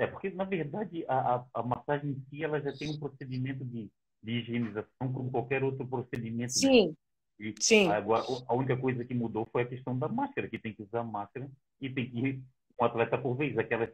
[0.02, 3.64] É, porque, na verdade, a, a, a, massagem em si, ela já tem um procedimento
[3.64, 3.88] de,
[4.20, 6.40] de higienização como qualquer outro procedimento.
[6.40, 6.48] Né?
[6.48, 6.96] Sim?
[7.38, 7.88] E Sim.
[7.88, 11.04] Agora, a única coisa que mudou foi a questão da máscara, que tem que usar
[11.04, 11.48] máscara
[11.80, 12.42] e tem que ir
[12.80, 13.56] um atleta por vez.
[13.56, 13.88] Aquela,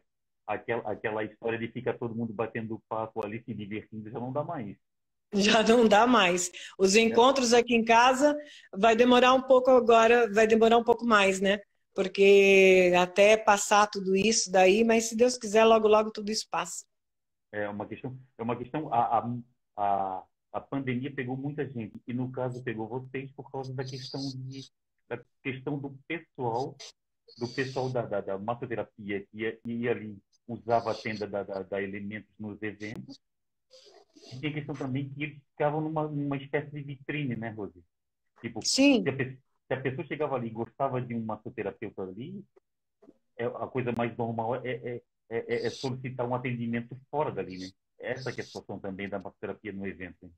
[0.46, 4.42] aquela, aquela história de ficar todo mundo batendo papo ali, se divertindo, já não dá
[4.42, 4.78] mais.
[5.34, 6.50] Já não dá mais.
[6.78, 7.00] Os é.
[7.00, 8.34] encontros aqui em casa
[8.72, 11.58] vai demorar um pouco agora, vai demorar um pouco mais, né?
[11.98, 16.86] Porque até passar tudo isso daí, mas se Deus quiser, logo, logo tudo isso passa.
[17.50, 19.18] É uma questão, é uma questão, a,
[19.76, 24.20] a, a, pandemia pegou muita gente, e no caso pegou vocês por causa da questão
[24.20, 24.70] de,
[25.08, 26.76] da questão do pessoal
[27.36, 31.62] do pessoal da, da, da massoterapia que ia, ia, ali, usava a tenda da, da,
[31.64, 33.20] da Elementos nos eventos.
[34.32, 37.82] E tem questão também que eles ficavam numa, numa espécie de vitrine, né, Rose?
[38.40, 39.02] Tipo, Sim.
[39.02, 39.12] Se a,
[39.68, 42.42] se a pessoa chegava ali e gostava de um massoterapeuta ali,
[43.36, 47.70] é, a coisa mais normal é, é, é, é, solicitar um atendimento fora dali, né?
[48.00, 50.30] Essa que é a situação também da massoterapia no evento.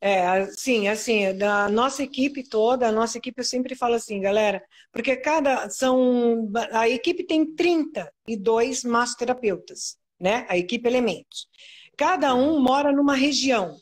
[0.00, 4.62] É, sim, assim, da nossa equipe toda, a nossa equipe eu sempre falo assim, galera,
[4.92, 10.46] porque cada são a equipe tem 32 massoterapeutas, né?
[10.48, 11.48] A equipe Elementos.
[11.96, 13.76] Cada um mora numa região.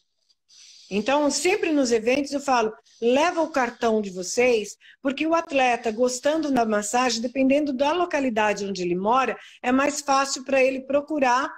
[0.90, 6.50] Então, sempre nos eventos eu falo, leva o cartão de vocês, porque o atleta gostando
[6.50, 11.50] da massagem, dependendo da localidade onde ele mora, é mais fácil para ele procurar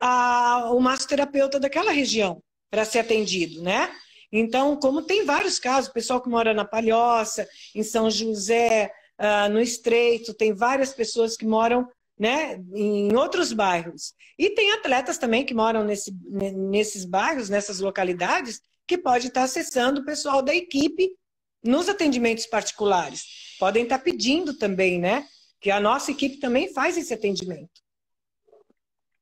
[0.00, 3.90] a, o massoterapeuta daquela região para ser atendido, né?
[4.30, 9.60] Então, como tem vários casos, pessoal que mora na Palhoça, em São José, uh, no
[9.60, 11.88] Estreito, tem várias pessoas que moram
[12.18, 14.12] né, em outros bairros.
[14.38, 20.00] E tem atletas também que moram nesse, nesses bairros, nessas localidades, que pode estar acessando
[20.00, 21.14] o pessoal da equipe
[21.62, 23.56] nos atendimentos particulares.
[23.60, 25.28] Podem estar pedindo também, né?
[25.60, 27.82] Que a nossa equipe também faz esse atendimento.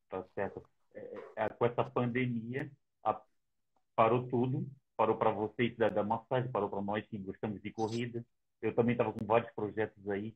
[0.08, 0.62] Tá certo.
[0.94, 2.70] É, é, com essa pandemia,
[3.96, 8.24] parou tudo, parou para vocês da, da massagem, parou para nós que gostamos de corrida.
[8.62, 10.34] Eu também estava com vários projetos aí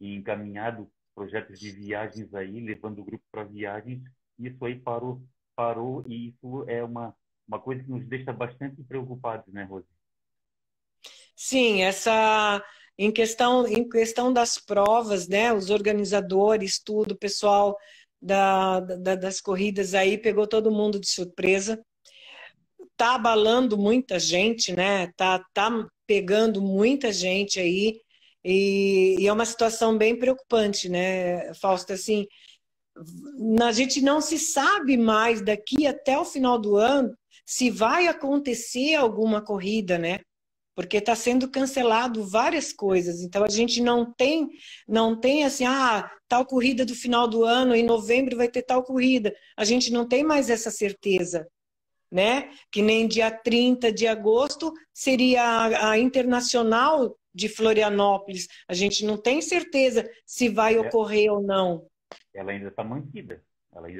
[0.00, 4.02] e encaminhado projetos de viagens aí, levando o grupo para viagens.
[4.38, 5.20] Isso aí parou,
[5.54, 7.14] parou e isso é uma
[7.50, 9.86] uma coisa que nos deixa bastante preocupados, né, Rose?
[11.34, 12.62] Sim, essa
[12.96, 15.52] em questão em questão das provas, né?
[15.52, 17.76] Os organizadores, tudo, o pessoal
[18.20, 21.82] da, da, das corridas aí pegou todo mundo de surpresa
[23.00, 25.10] tá abalando muita gente, né?
[25.16, 27.98] Tá, tá pegando muita gente aí
[28.44, 31.94] e, e é uma situação bem preocupante, né, Fausto?
[31.94, 32.26] Assim,
[33.62, 37.16] a gente não se sabe mais daqui até o final do ano
[37.50, 40.20] se vai acontecer alguma corrida, né?
[40.72, 43.22] Porque está sendo cancelado várias coisas.
[43.22, 44.48] Então a gente não tem,
[44.86, 48.84] não tem assim, ah, tal corrida do final do ano, em novembro vai ter tal
[48.84, 49.34] corrida.
[49.56, 51.44] A gente não tem mais essa certeza
[52.08, 52.50] né?
[52.72, 58.48] Que nem dia 30 de agosto seria a, a internacional de Florianópolis.
[58.68, 60.80] A gente não tem certeza se vai é.
[60.80, 61.86] ocorrer ou não.
[62.34, 63.44] Ela ainda está mantida.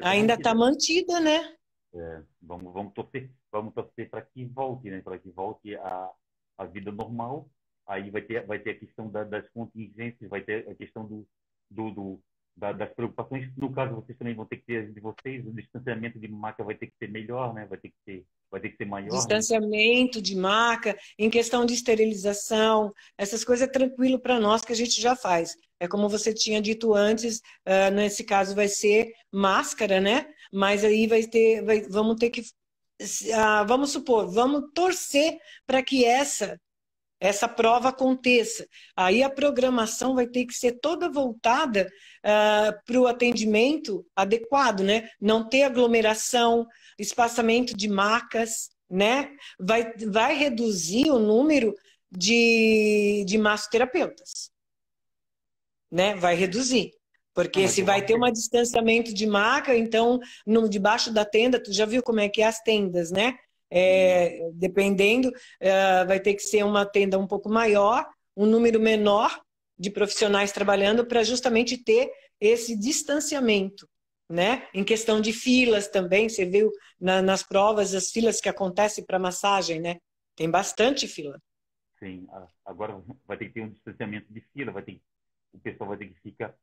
[0.03, 0.53] ainda está mantida.
[0.53, 1.57] Tá mantida, né?
[1.95, 5.01] É, vamos, vamos torcer, vamos torcer para que volte, né?
[5.01, 6.11] Para que volte a,
[6.59, 7.49] a vida normal.
[7.87, 11.27] Aí vai ter, vai ter a questão da, das contingências, vai ter a questão do,
[11.71, 12.21] do, do,
[12.57, 13.51] da, das preocupações.
[13.57, 16.75] No caso, vocês também vão ter que ter de vocês, o distanciamento de maca vai
[16.75, 17.67] ter que ser melhor, né?
[17.67, 19.11] Vai ter que ser, vai ter que ser maior.
[19.11, 19.17] Né?
[19.17, 20.23] Distanciamento né?
[20.23, 25.01] de maca, em questão de esterilização, essas coisas é tranquilo para nós que a gente
[25.01, 25.57] já faz.
[25.81, 30.27] É como você tinha dito antes, uh, nesse caso vai ser máscara, né?
[30.53, 32.43] Mas aí vai ter, vai, vamos ter que,
[33.01, 36.61] uh, vamos supor, vamos torcer para que essa
[37.21, 38.67] essa prova aconteça.
[38.97, 41.91] Aí a programação vai ter que ser toda voltada uh,
[42.25, 45.11] ah, para o atendimento adequado, né?
[45.21, 46.67] Não ter aglomeração,
[46.99, 49.31] espaçamento de macas, né?
[49.59, 51.75] Vai, vai reduzir o número
[52.11, 54.51] de, de massoterapeutas,
[55.91, 56.15] né?
[56.15, 56.91] Vai reduzir.
[57.35, 61.87] Porque se vai ter um distanciamento de maca, então, no, debaixo da tenda, tu já
[61.87, 63.39] viu como é que é as tendas, né?
[63.71, 68.05] É, dependendo, é, vai ter que ser uma tenda um pouco maior,
[68.37, 69.41] um número menor
[69.79, 73.89] de profissionais trabalhando para justamente ter esse distanciamento,
[74.29, 74.69] né?
[74.75, 79.21] Em questão de filas também, você viu na, nas provas as filas que acontecem para
[79.21, 79.99] massagem, né?
[80.35, 81.41] Tem bastante fila.
[82.01, 82.27] Sim,
[82.65, 85.01] agora vai ter que ter um distanciamento de fila, vai ter,
[85.53, 86.55] o pessoal vai ter que ficar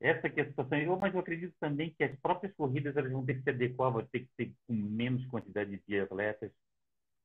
[0.00, 0.78] essa que é a situação.
[0.78, 3.92] Eu, mas eu acredito também que as próprias corridas elas vão ter que se adequar,
[3.92, 6.50] vão ter que ser com menos quantidade de atletas.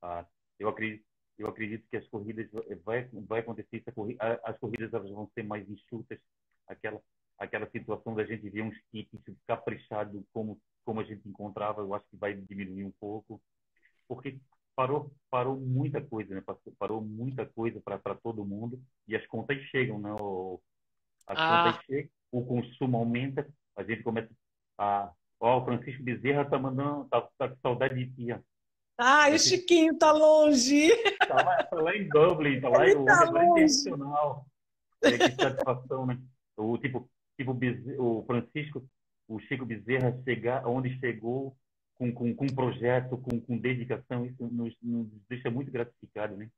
[0.01, 0.25] Ah,
[0.57, 1.03] eu acredito
[1.39, 2.47] eu acredito que as corridas
[2.83, 3.81] vai vai acontecer
[4.43, 6.19] as corridas elas vão ser mais enxutas
[6.67, 7.01] aquela
[7.37, 12.05] aquela situação da gente ver uns kits caprichado como como a gente encontrava eu acho
[12.09, 13.41] que vai diminuir um pouco
[14.07, 14.37] porque
[14.75, 16.43] parou parou muita coisa né
[16.77, 20.11] parou muita coisa para todo mundo e as contas chegam né
[21.25, 21.63] as ah.
[21.63, 24.29] contas chegam o consumo aumenta, a gente começa
[24.77, 25.11] a.
[25.41, 28.35] Ó, o Francisco Bezerra tá mandando, tá, tá com saudade de ti.
[28.97, 30.89] Ah, o Chiquinho tá longe.
[31.25, 34.45] Tá lá, tá lá em Dublin, tá lá, Ele tá lá internacional.
[35.01, 36.19] É, que satisfação, né?
[36.57, 37.57] O tipo, tipo
[37.97, 38.85] o Francisco,
[39.29, 41.55] o Chico Bezerra chegar onde chegou
[41.95, 46.49] com, com, com projeto, com, com dedicação, isso nos, nos deixa muito gratificado, né?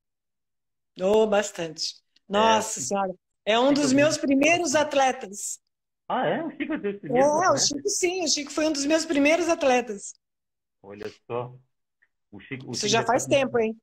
[0.99, 2.01] Oh, bastante.
[2.27, 3.13] Nossa é, Senhora.
[3.45, 5.59] É um dos meus primeiros atletas.
[6.07, 6.43] Ah, é?
[6.43, 7.63] O Chico é dos primeiros É, atletas?
[7.63, 10.13] o Chico sim, o Chico foi um dos meus primeiros atletas.
[10.83, 11.55] Olha só.
[12.31, 13.75] O Chico, o Isso Chico já faz tempo, hein?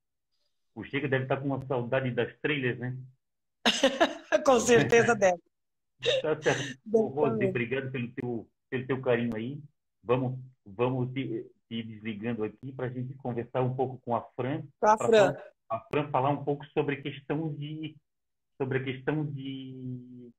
[0.74, 2.96] O Chico deve estar com uma saudade das trilhas, né?
[4.44, 5.42] com certeza deve.
[6.22, 6.78] Tá certo.
[6.92, 9.60] Rose, obrigado pelo teu, pelo teu carinho aí.
[10.02, 14.62] Vamos, vamos te, te desligando aqui para a gente conversar um pouco com a Fran.
[14.80, 15.36] Com a Fran.
[15.68, 17.96] A Fran falar um pouco sobre questão de
[18.58, 20.30] sobre a questão de,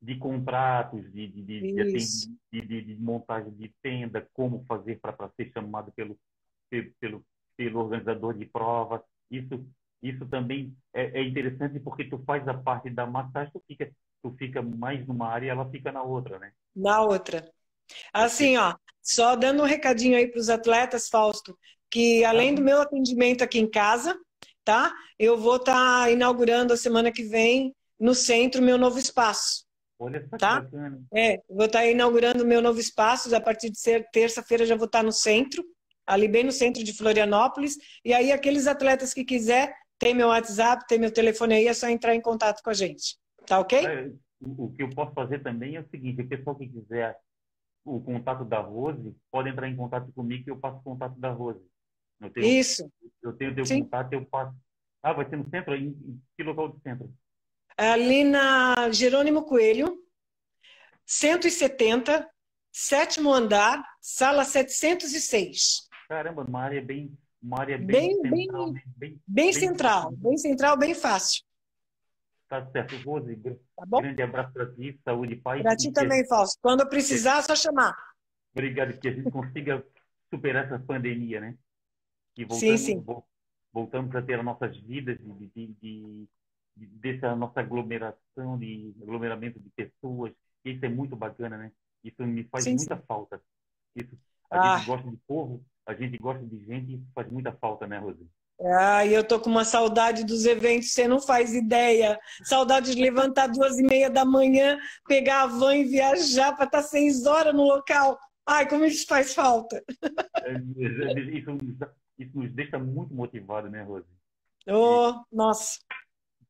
[0.00, 6.16] de contratos, de, de, de, de, montagem de tenda, como fazer para ser chamado pelo,
[7.00, 7.24] pelo,
[7.56, 9.02] pelo organizador de prova.
[9.30, 9.66] Isso,
[10.02, 13.90] isso também é, é, interessante porque tu faz a parte da massagem, tu fica,
[14.22, 16.52] tu fica mais numa área e ela fica na outra, né?
[16.74, 17.50] Na outra.
[18.12, 21.56] Assim, ó, só dando um recadinho aí para os atletas, Fausto,
[21.90, 24.18] que além do meu atendimento aqui em casa,
[24.66, 24.92] tá?
[25.16, 29.64] Eu vou estar tá inaugurando a semana que vem no centro meu novo espaço.
[29.98, 30.60] Olha só tá?
[30.60, 31.00] bacana.
[31.14, 33.78] É, vou estar tá inaugurando o meu novo espaço, a partir de
[34.12, 35.64] terça-feira já vou estar tá no centro,
[36.04, 40.84] ali bem no centro de Florianópolis, e aí aqueles atletas que quiser, tem meu WhatsApp,
[40.86, 43.16] tem meu telefone aí, é só entrar em contato com a gente.
[43.46, 43.86] Tá ok?
[43.86, 47.16] É, o que eu posso fazer também é o seguinte, o pessoal que quiser
[47.84, 51.30] o contato da Rose, pode entrar em contato comigo que eu passo o contato da
[51.30, 51.60] Rose.
[52.20, 52.90] Eu tenho, Isso.
[53.22, 53.82] Eu tenho teu Sim.
[53.82, 54.54] contato, eu passo.
[55.02, 55.74] Ah, vai ser no centro?
[55.74, 57.12] Em, em que local do centro?
[57.76, 60.02] Ali na Jerônimo Coelho,
[61.04, 62.28] 170,
[62.72, 65.88] sétimo andar, sala 706.
[66.08, 68.72] Caramba, uma área bem, uma área bem, bem central.
[68.72, 71.44] Bem, bem, bem central, bem central, bem fácil.
[72.48, 73.36] Tá certo, Rose.
[73.76, 74.00] Tá bom?
[74.00, 75.62] Grande abraço para ti, saúde paz.
[75.62, 76.58] Para ti também, Fausto.
[76.62, 77.94] Quando precisar, é só chamar.
[78.52, 79.84] Obrigado, que a gente consiga
[80.32, 81.56] superar essa pandemia, né?
[82.36, 83.04] E voltamos, sim, sim.
[83.72, 86.28] voltamos a ter as nossas vidas de, de, de,
[86.76, 90.32] de, dessa nossa aglomeração, de aglomeramento de pessoas.
[90.64, 91.72] Isso é muito bacana, né?
[92.04, 93.40] Isso me faz sim, muita falta.
[93.94, 94.16] Isso,
[94.50, 94.76] a ah.
[94.76, 98.28] gente gosta de povo, a gente gosta de gente isso faz muita falta, né, Rose?
[98.60, 102.18] Ah, eu tô com uma saudade dos eventos, você não faz ideia.
[102.42, 106.82] Saudade de levantar duas e meia da manhã, pegar a van e viajar para estar
[106.82, 108.18] tá seis horas no local.
[108.46, 109.82] Ai, como isso faz falta.
[110.42, 110.54] É,
[111.36, 111.50] isso
[112.18, 114.06] isso nos deixa muito motivados, né, Rose?
[114.68, 115.80] Oh, nossa.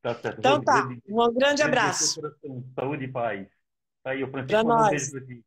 [0.00, 0.38] Tá certo.
[0.38, 0.88] Então Rose, tá.
[1.08, 2.20] Um grande abraço.
[2.74, 3.48] Saúde e paz.
[4.02, 5.44] Tá aí, o Francisco pra um beijo pra ti.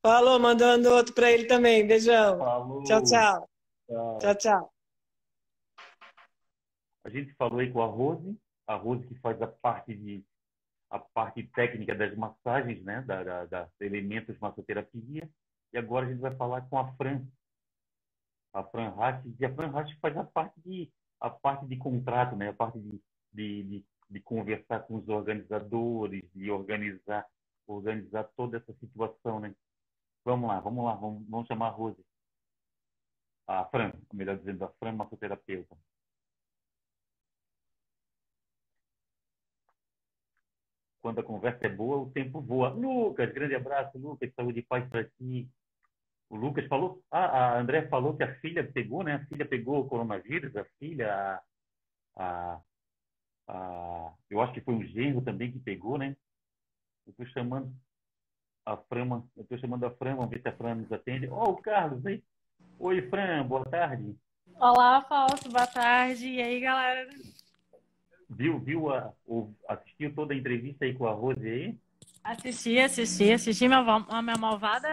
[0.00, 1.86] Falou, mandando outro para ele também.
[1.86, 2.38] Beijão.
[2.38, 2.84] Falou.
[2.84, 3.48] Tchau, tchau.
[3.88, 4.34] Tchau, tchau.
[4.36, 4.74] tchau.
[7.04, 10.24] A gente falou aí com a Rose, a Rose que faz a parte de
[10.90, 15.28] a parte técnica das massagens, né, da, da, da elementos massoterapia.
[15.72, 17.26] E agora a gente vai falar com a Fran,
[18.54, 20.90] a Fran Hatt, e a Fran Hatt faz a parte de
[21.20, 23.00] a parte de contrato, né, a parte de,
[23.32, 27.26] de, de, de conversar com os organizadores, de organizar
[27.66, 29.54] organizar toda essa situação, né?
[30.24, 32.04] Vamos lá, vamos lá, vamos, vamos chamar a Rose.
[33.46, 35.76] A Fran, melhor dizendo, a Fran massoterapeuta.
[41.02, 42.70] Quando a conversa é boa, o tempo voa.
[42.70, 45.48] Lucas, grande abraço, Lucas, saúde e paz para ti.
[46.28, 49.14] O Lucas falou, ah, a André falou que a filha pegou, né?
[49.14, 51.42] A filha pegou o coronavírus, a filha, a,
[52.16, 52.60] a,
[53.48, 56.16] a eu acho que foi o genro também que pegou, né?
[57.06, 57.72] Eu estou chamando
[58.64, 61.28] a Frama, eu estou chamando a Fran, vamos ver se a Fran nos atende.
[61.28, 62.22] Ó, oh, o Carlos aí.
[62.78, 64.16] Oi, Fran, boa tarde.
[64.56, 66.26] Olá, Fausto, boa tarde.
[66.26, 67.08] E aí, galera?
[68.30, 69.12] Viu, viu a,
[69.68, 71.78] assistiu toda a entrevista aí com a Rose aí?
[72.22, 73.68] Assisti, assisti, assisti.
[73.68, 74.88] Minha, a minha malvada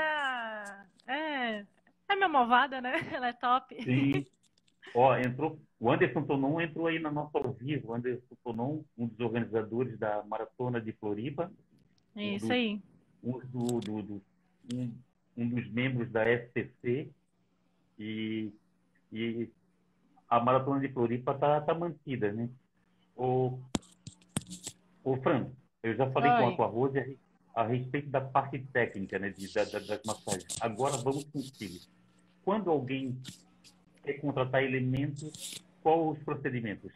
[1.52, 1.66] é,
[2.10, 2.94] é minha malvada, né?
[3.14, 3.82] Ela é top.
[3.84, 4.26] Sim.
[4.96, 7.90] Ó, entrou, o Anderson Tonon entrou aí na nossa ao vivo.
[7.90, 11.52] O Anderson Tonon, um dos organizadores da Maratona de Floripa.
[12.16, 12.82] Isso um aí.
[13.24, 14.22] Um, do, do, do,
[14.74, 14.94] um,
[15.38, 17.10] um dos membros da STC.
[17.98, 18.52] E,
[19.14, 19.50] e
[20.28, 22.50] a Maratona de Floripa tá, tá mantida, né?
[23.16, 23.60] O,
[25.04, 25.52] o Fran,
[25.84, 26.56] eu já falei Oi.
[26.56, 27.20] com a Rose
[27.56, 30.58] a, respeito da parte técnica né, de, da, das massagens.
[30.62, 31.80] Agora vamos contigo.
[32.44, 33.18] Quando alguém
[34.04, 36.92] quer contratar elementos, quais os procedimentos?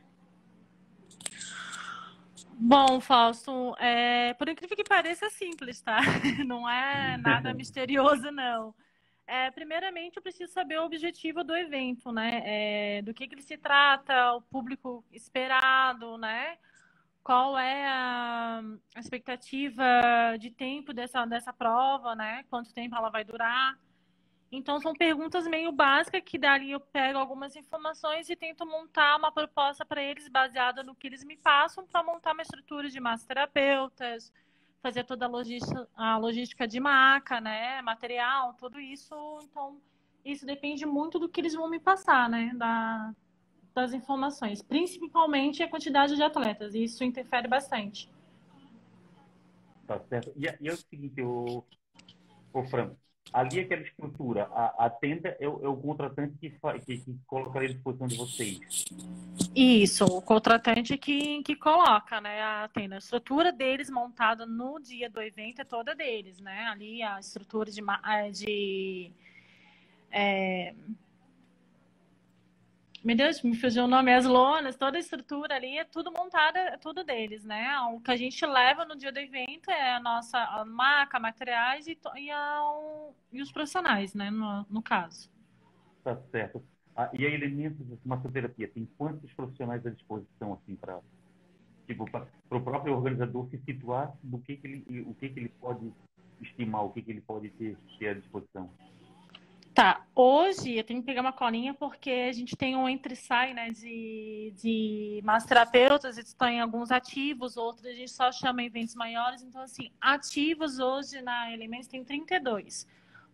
[2.58, 6.00] Bom, Fausto, é, por incrível que pareça, é simples, tá?
[6.48, 8.74] Não é nada misterioso, não.
[9.28, 12.42] É, primeiramente, eu preciso saber o objetivo do evento, né?
[12.46, 16.58] É, do que, que ele se trata, o público esperado, né?
[17.26, 18.62] Qual é a,
[18.98, 19.84] expectativa
[20.40, 22.44] de tempo dessa, dessa prova, né?
[22.52, 23.80] Quanto tempo ela vai durar?
[24.52, 29.32] Então, são perguntas meio básicas que dali eu pego algumas informações e tento montar uma
[29.32, 34.32] proposta para eles baseada no que eles me passam para montar uma estrutura de massoterapeutas,
[34.80, 39.16] fazer toda a logística, a logística de maca, né, material, tudo isso.
[39.42, 39.82] Então,
[40.24, 43.16] isso depende muito do que eles vão me passar, né, da,
[43.76, 46.74] das informações, principalmente a quantidade de atletas.
[46.74, 48.10] Isso interfere bastante.
[49.86, 50.32] Tá certo.
[50.38, 51.64] E, e é o seguinte, o,
[52.54, 52.96] o Fran,
[53.34, 57.60] ali aquela estrutura, a, a tenda é o, é o contratante que, que, que coloca
[57.60, 58.86] à disposição de vocês.
[59.54, 62.96] Isso, o contratante que, que coloca, né, a tenda.
[62.96, 66.68] A estrutura deles montada no dia do evento é toda deles, né?
[66.68, 67.82] Ali a estrutura de,
[68.32, 69.12] de
[70.12, 70.74] é,
[73.06, 76.58] meu Deus, me fugiu o nome, as lonas, toda a estrutura ali, é tudo montada,
[76.58, 77.80] é tudo deles, né?
[77.94, 81.86] O que a gente leva no dia do evento é a nossa a maca, materiais
[81.86, 82.30] e, e,
[83.32, 84.32] e os profissionais, né?
[84.32, 85.32] No, no caso.
[86.04, 86.66] Tá certo.
[86.96, 91.00] Ah, e a elementos de massoterapia, tem quantos profissionais à disposição, assim, para
[91.86, 95.50] tipo, para o próprio organizador se situar do que, que ele, o que, que ele
[95.62, 95.94] pode
[96.42, 98.68] estimar, o que, que ele pode ter, ter à disposição?
[99.76, 103.72] Tá, hoje eu tenho que pegar uma colinha porque a gente tem um entre-sai né,
[103.72, 109.44] de, de massoterapeutas, estão em alguns ativos, outros a gente só chama eventos maiores.
[109.44, 112.88] Então, assim, ativos hoje na Elementos tem 32.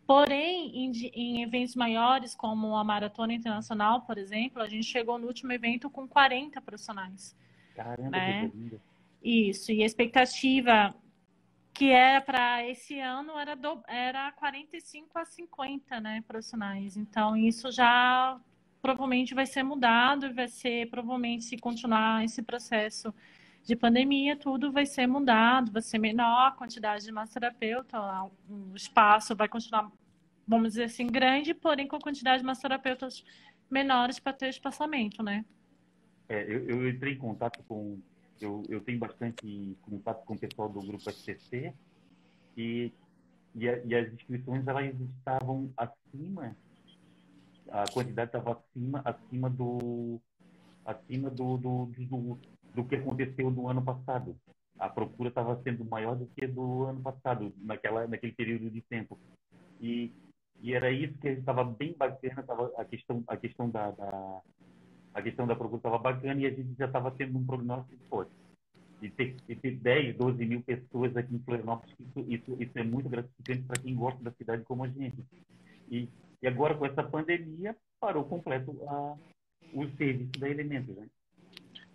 [0.08, 5.28] Porém, em, em, eventos maiores, como a Maratona Internacional, por exemplo, a gente chegou no
[5.28, 7.36] último evento com 40 profissionais.
[7.76, 8.50] Caramba, né?
[8.50, 8.82] que lindo.
[9.24, 10.96] Isso, e a expectativa
[11.74, 16.98] que era para esse ano era, do, era 45 a 50 né, profissionais.
[16.98, 18.40] Então, isso já
[18.82, 23.14] provavelmente vai ser mudado e vai ser, provavelmente, se continuar esse processo
[23.64, 28.00] de pandemia, tudo vai ser mudado, vai ser menor a quantidade de massoterapeuta,
[28.50, 29.92] o espaço vai continuar,
[30.48, 33.24] vamos dizer assim, grande, porém com a quantidade de massoterapeutas
[33.70, 35.46] menores para ter espaçamento, né?
[36.28, 38.02] É, eu, eu entrei em contato com
[38.42, 41.74] eu, eu tenho bastante contato com o pessoal do grupo STC
[42.58, 42.92] e,
[43.56, 46.56] e, e as inscrições elas estavam acima,
[47.70, 50.20] a quantidade estava acima, acima do
[50.86, 52.40] acima do, do, do,
[52.74, 54.36] do que aconteceu no ano passado.
[54.80, 59.18] A procura estava sendo maior do que do ano passado, naquela, naquele período de tempo.
[59.80, 60.12] E,
[60.60, 64.42] e era isso que estava bem bacana, tava a questão, a questão da, da
[65.14, 68.32] a questão da procura estava bacana e a gente já estava tendo um prognóstico forte.
[69.02, 72.84] E ter, e ter 10, 12 mil pessoas aqui em Florianópolis, isso, isso, isso é
[72.84, 75.18] muito gratificante para quem gosta da cidade como a gente.
[75.90, 76.08] E,
[76.42, 79.18] e agora, com essa pandemia, parou completo a,
[79.74, 81.08] o serviço da Elementos, né?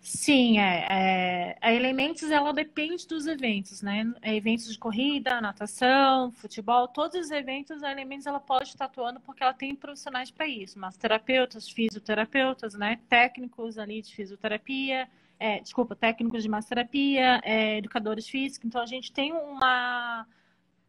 [0.09, 4.09] Sim, é, é, a Elementos ela depende dos eventos, né?
[4.21, 9.19] É eventos de corrida, natação, futebol, todos os eventos a Elementos ela pode estar atuando
[9.19, 13.01] porque ela tem profissionais para isso, massoterapeutas, fisioterapeutas, né?
[13.09, 18.65] Técnicos ali de fisioterapia, é, desculpa, técnicos de massoterapia, é, educadores físicos.
[18.65, 20.25] Então a gente tem uma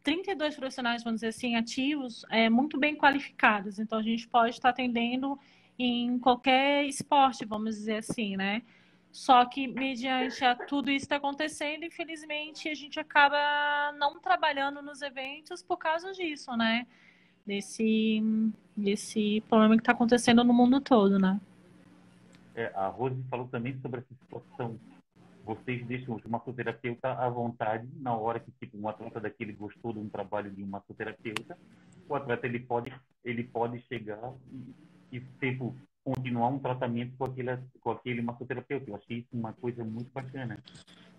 [0.01, 3.79] 32 profissionais, vamos dizer assim, ativos, é, muito bem qualificados.
[3.79, 5.37] Então a gente pode estar atendendo
[5.77, 8.61] em qualquer esporte, vamos dizer assim, né?
[9.11, 15.01] Só que, mediante a tudo isso está acontecendo, infelizmente, a gente acaba não trabalhando nos
[15.01, 16.85] eventos por causa disso, né?
[17.45, 18.21] Desse,
[18.77, 21.39] desse problema que está acontecendo no mundo todo, né?
[22.53, 24.79] É, a Rose falou também sobre essa situação.
[25.43, 29.99] Vocês deixam o massoterapeuta à vontade na hora que tipo, um atleta daquele gostou de
[29.99, 31.57] um trabalho de um massoterapeuta,
[32.07, 32.93] o atleta ele pode,
[33.23, 35.75] ele pode chegar e, e tipo,
[36.13, 38.89] continuar um tratamento com aquele, com aquele massoterapeuta.
[38.89, 40.57] Eu achei isso uma coisa muito bacana.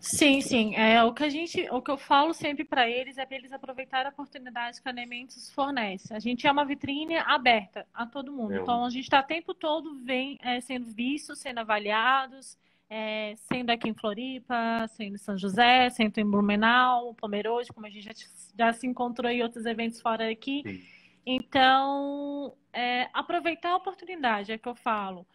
[0.01, 0.75] Sim, sim.
[0.77, 3.53] É, o que a gente, o que eu falo sempre para eles é para eles
[3.53, 6.15] aproveitarem a oportunidade que a Elementos fornece.
[6.15, 8.55] A gente é uma vitrine aberta a todo mundo.
[8.55, 12.57] É, então a gente está o tempo todo vem, é, sendo vistos, sendo avaliados,
[12.89, 17.91] é, sendo aqui em Floripa, sendo em São José, sendo em Blumenau, Pomerode, como a
[17.91, 18.13] gente já,
[18.59, 20.63] já se encontrou em outros eventos fora aqui.
[20.67, 21.00] Sim.
[21.25, 25.27] Então, é, aproveitar a oportunidade, é que eu falo.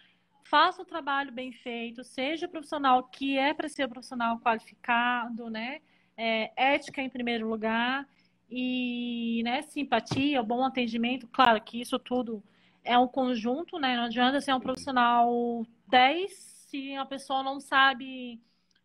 [0.44, 5.82] Faça o trabalho bem feito, seja profissional que é para ser profissional qualificado, né?
[6.18, 8.08] É, ética em primeiro lugar
[8.50, 11.28] e né, simpatia, bom atendimento.
[11.28, 12.44] Claro que isso tudo
[12.84, 13.96] é um conjunto, né?
[13.98, 16.32] Não adianta ser um profissional 10
[16.70, 18.40] se a pessoa não sabe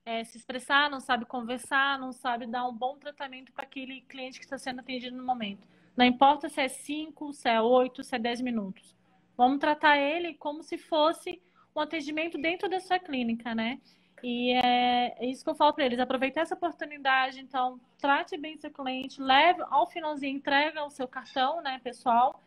[0.05, 4.38] é, se expressar, não sabe conversar, não sabe dar um bom tratamento para aquele cliente
[4.38, 5.66] que está sendo atendido no momento.
[6.01, 8.96] Não importa se é 5, se é 8, se é 10 minutos.
[9.36, 11.42] Vamos tratar ele como se fosse
[11.76, 13.78] um atendimento dentro da sua clínica, né?
[14.22, 17.38] E é, isso que eu falo para eles: aproveitar essa oportunidade.
[17.38, 22.42] Então, trate bem seu cliente, leve ao finalzinho, entrega o seu cartão, né, pessoal,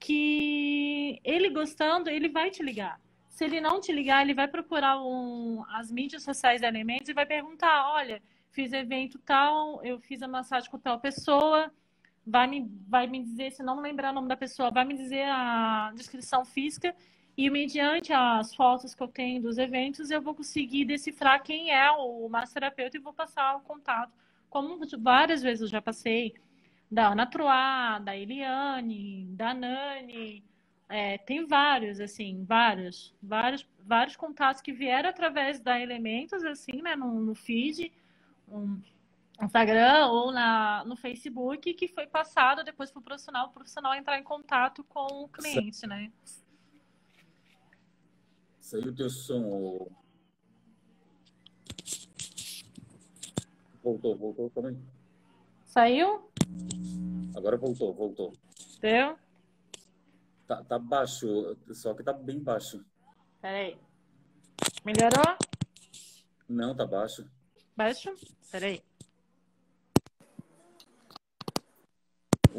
[0.00, 2.98] que ele gostando, ele vai te ligar.
[3.28, 7.12] Se ele não te ligar, ele vai procurar um, as mídias sociais de alimentos e
[7.12, 8.22] vai perguntar: olha,
[8.52, 11.70] fiz evento tal, eu fiz a massagem com tal pessoa
[12.26, 15.24] vai me, vai me dizer, se não lembrar o nome da pessoa, vai me dizer
[15.28, 16.94] a descrição física
[17.36, 21.90] e mediante as fotos que eu tenho dos eventos, eu vou conseguir decifrar quem é
[21.90, 24.12] o massoterapeuta e vou passar o contato.
[24.48, 26.34] Como várias vezes eu já passei,
[26.90, 30.42] da Ana Troá, da Eliane, da Nani,
[30.88, 36.96] é, tem vários, assim, vários, vários, vários contatos que vieram através da Elementos, assim, né,
[36.96, 37.92] no, no feed,
[38.48, 38.80] um,
[39.42, 44.18] Instagram ou na, no Facebook que foi passado depois para o profissional, o profissional entrar
[44.18, 46.10] em contato com o cliente, né?
[48.60, 49.88] Saiu o teu som.
[53.82, 54.82] Voltou, voltou também.
[55.64, 56.28] Saiu?
[57.36, 58.32] Agora voltou, voltou.
[58.80, 59.16] Deu?
[60.48, 62.84] Tá, tá baixo, só que tá bem baixo.
[63.40, 63.78] Peraí.
[64.84, 65.36] Melhorou?
[66.48, 67.28] Não, tá baixo.
[67.76, 68.14] Baixo?
[68.50, 68.82] Peraí.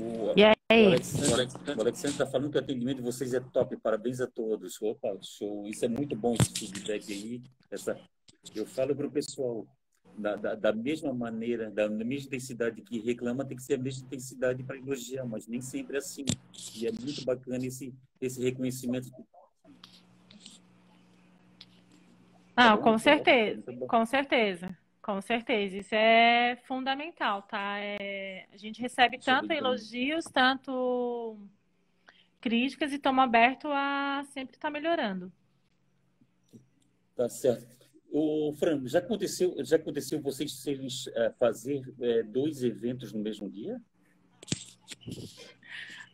[0.07, 0.87] O, e aí?
[0.87, 3.75] O Alexandre está falando que o atendimento de vocês é top.
[3.77, 4.81] Parabéns a todos.
[4.81, 5.67] Opa, show.
[5.67, 7.41] Isso é muito bom, esse feedback aí.
[7.69, 7.99] Essa...
[8.55, 9.67] Eu falo para o pessoal,
[10.17, 14.05] da, da, da, mesma maneira, da, mesma intensidade que reclama, tem que ser a mesma
[14.05, 16.25] intensidade para elogiar, mas nem sempre é assim.
[16.75, 19.09] E é muito bacana esse, esse reconhecimento.
[22.55, 24.75] Ah, com certeza, com certeza.
[25.07, 27.79] Com certeza, isso é fundamental, tá?
[27.79, 31.39] É, a gente recebe tanto elogios, tanto
[32.41, 35.31] críticas e estamos aberto a sempre estar tá melhorando.
[37.15, 37.87] Tá certo.
[38.11, 43.49] O Fran, já aconteceu, já aconteceu vocês serem, uh, fazer uh, dois eventos no mesmo
[43.49, 43.81] dia?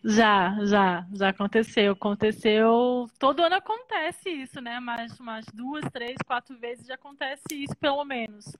[0.03, 1.93] Já, já, já aconteceu.
[1.93, 3.07] Aconteceu.
[3.17, 4.79] Todo ano acontece isso, né?
[4.79, 8.53] Mas umas duas, três, quatro vezes já acontece isso, pelo menos.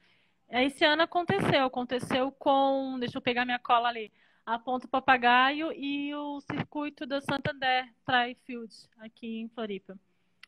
[0.61, 4.11] Esse ano aconteceu, aconteceu com, deixa eu pegar minha cola ali,
[4.45, 9.97] a Ponta Papagaio e o circuito do Santander Trifield, aqui em Floripa.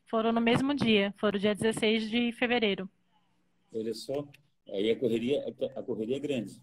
[0.08, 2.88] Foram no mesmo dia, foram dia 16 de fevereiro.
[3.74, 4.24] Olha só,
[4.68, 5.44] aí a correria,
[5.74, 6.62] a correria é grande.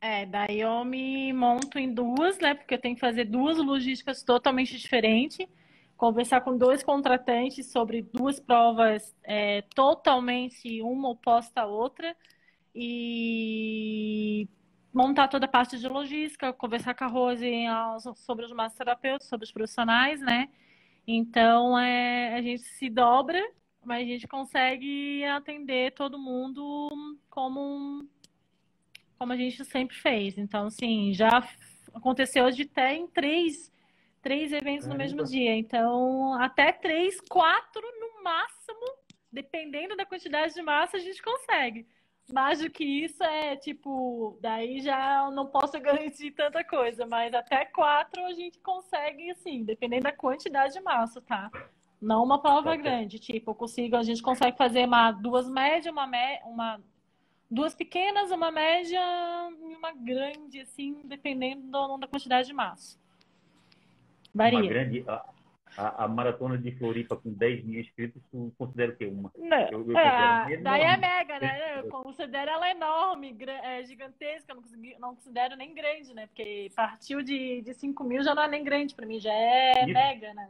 [0.00, 2.54] É, daí eu me monto em duas, né?
[2.54, 5.48] Porque eu tenho que fazer duas logísticas totalmente diferentes,
[5.96, 12.16] conversar com dois contratantes sobre duas provas é, totalmente uma oposta à outra
[12.74, 14.48] e
[14.92, 17.46] montar toda a parte de logística, conversar com a Rose
[18.16, 20.48] sobre os terapeutas, sobre os profissionais, né?
[21.06, 23.42] Então, é, a gente se dobra
[23.84, 26.88] mas a gente consegue atender todo mundo
[27.28, 28.08] como,
[29.18, 30.38] como a gente sempre fez.
[30.38, 31.46] Então, assim, já
[31.92, 33.72] aconteceu de até em três,
[34.22, 35.56] três eventos no mesmo dia.
[35.56, 38.98] Então, até três, quatro no máximo,
[39.32, 41.86] dependendo da quantidade de massa, a gente consegue.
[42.30, 47.64] Mais do que isso é tipo, daí já não posso garantir tanta coisa, mas até
[47.64, 51.50] quatro a gente consegue, assim, dependendo da quantidade de massa, tá?
[52.00, 52.82] Não uma prova okay.
[52.82, 56.06] grande, tipo, eu consigo, a gente consegue fazer uma, duas médias, uma,
[56.44, 56.80] uma
[57.52, 59.00] duas pequenas, uma média
[59.68, 62.98] e uma grande, assim, dependendo do, da quantidade de massa.
[64.34, 64.58] Varia.
[64.58, 65.04] Uma grande,
[65.76, 69.06] a, a, a, maratona de Floripa com 10 mil inscritos, tu considera o quê?
[69.06, 69.32] Uma?
[69.36, 71.78] Não, eu, eu é, daí é mega, né?
[71.78, 76.26] Eu considero ela enorme, é gigantesca, não, consegui, não considero nem grande, né?
[76.26, 79.84] Porque partiu de, de 5 mil já não é nem grande para mim, já é
[79.84, 79.92] Isso.
[79.92, 80.48] mega, né?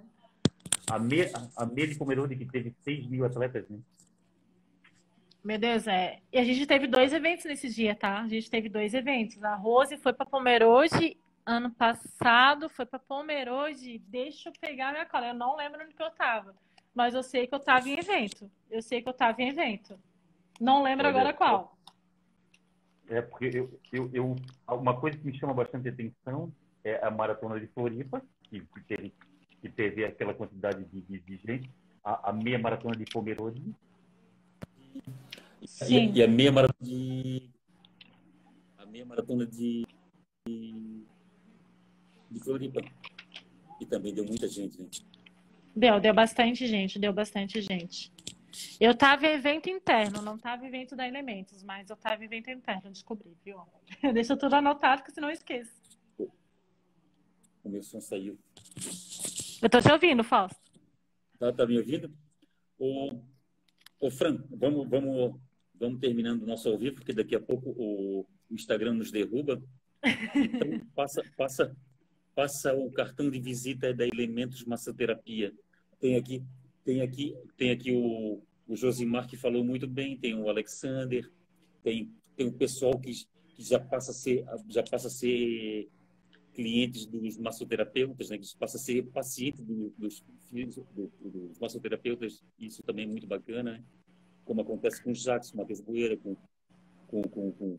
[0.90, 3.78] A meia, a meia de Pomerode que teve 6 mil atletas, né?
[5.44, 6.20] Meu Deus, é.
[6.32, 8.20] E a gente teve dois eventos nesse dia, tá?
[8.20, 9.42] A gente teve dois eventos.
[9.42, 13.98] A Rose foi para Pomerode ano passado, foi para Pomerode.
[14.06, 15.28] Deixa eu pegar minha cola.
[15.28, 16.54] Eu não lembro onde que eu tava.
[16.94, 18.50] Mas eu sei que eu tava em evento.
[18.70, 19.98] Eu sei que eu tava em evento.
[20.60, 21.76] Não lembro Olha, agora qual.
[23.08, 24.36] É, porque eu, eu, eu,
[24.68, 26.52] uma coisa que me chama bastante atenção
[26.84, 29.14] é a maratona de Floripa, que, que, teve,
[29.60, 31.70] que teve aquela quantidade de, de, de gente.
[32.04, 33.62] A, a meia maratona de Pomerode
[35.64, 36.12] Sim.
[36.12, 37.50] E, e, a meia maratona de.
[38.78, 39.86] A meia maratona de.
[40.46, 41.04] de
[42.40, 42.80] Floripa.
[43.80, 45.06] E também deu muita gente, gente.
[45.74, 48.12] Deu, deu bastante gente, deu bastante gente.
[48.78, 52.26] Eu tava em evento interno, não tava em evento da Elementos, mas eu tava em
[52.26, 53.58] evento interno, descobri, viu?
[54.12, 55.72] Deixa tudo anotado, que senão eu esqueço.
[57.64, 58.38] O meu som saiu.
[59.62, 60.60] Eu tô te ouvindo, Fausto.
[61.38, 62.12] Tá, tá me ouvindo?
[62.78, 63.20] O,
[64.00, 65.40] o Fran, vamos, vamos
[65.82, 69.60] vamos terminando o nosso ao vivo, porque daqui a pouco o, Instagram nos derruba.
[70.34, 71.76] Então, passa, passa,
[72.34, 75.52] passa o cartão de visita da Elementos Massoterapia.
[76.00, 76.42] Tem aqui,
[76.84, 81.30] tem aqui, tem aqui o, o Josimar que falou muito bem, tem o Alexander,
[81.82, 83.12] tem, tem o pessoal que,
[83.54, 85.88] que já passa a ser, já passa a ser
[86.52, 90.22] clientes dos massoterapeutas, né, que passa a ser paciente do, dos
[90.52, 93.84] dos massoterapeutas, isso também é muito bacana, né?
[94.44, 96.36] como acontece com o Jacques, com o Matheus Bueira, com,
[97.06, 97.78] com, com, com,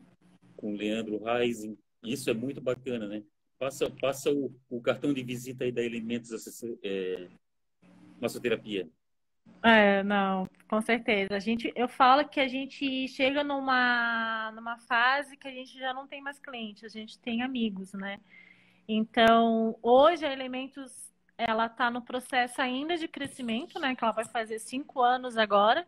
[0.56, 1.76] com o Leandro Reising.
[2.02, 3.22] Isso é muito bacana, né?
[3.64, 6.30] Passa, passa o, o cartão de visita aí da Elementos
[6.82, 7.28] é,
[8.20, 8.86] Massoterapia.
[9.62, 11.34] É, não, com certeza.
[11.34, 15.94] A gente, eu falo que a gente chega numa, numa fase que a gente já
[15.94, 18.20] não tem mais clientes, a gente tem amigos, né?
[18.86, 23.96] Então, hoje a Elementos, ela está no processo ainda de crescimento, né?
[23.96, 25.86] Que ela vai fazer cinco anos agora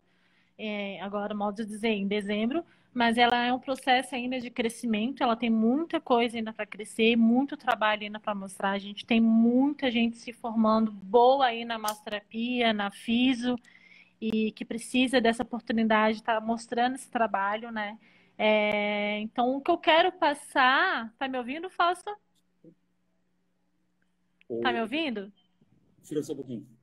[0.57, 2.65] é, agora, modo de dizer, em dezembro,
[2.97, 7.15] mas ela é um processo ainda de crescimento, ela tem muita coisa ainda para crescer,
[7.15, 8.71] muito trabalho ainda para mostrar.
[8.71, 13.55] A gente tem muita gente se formando boa aí na massoterapia, na FISO,
[14.19, 17.99] e que precisa dessa oportunidade de estar tá mostrando esse trabalho, né?
[18.35, 21.13] É, então, o que eu quero passar.
[21.19, 22.09] Tá me ouvindo, Fausto?
[24.63, 25.31] Tá me ouvindo?
[26.01, 26.76] Tira só um pouquinho.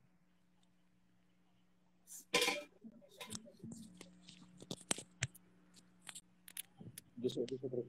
[7.25, 7.87] Deixa deixa eu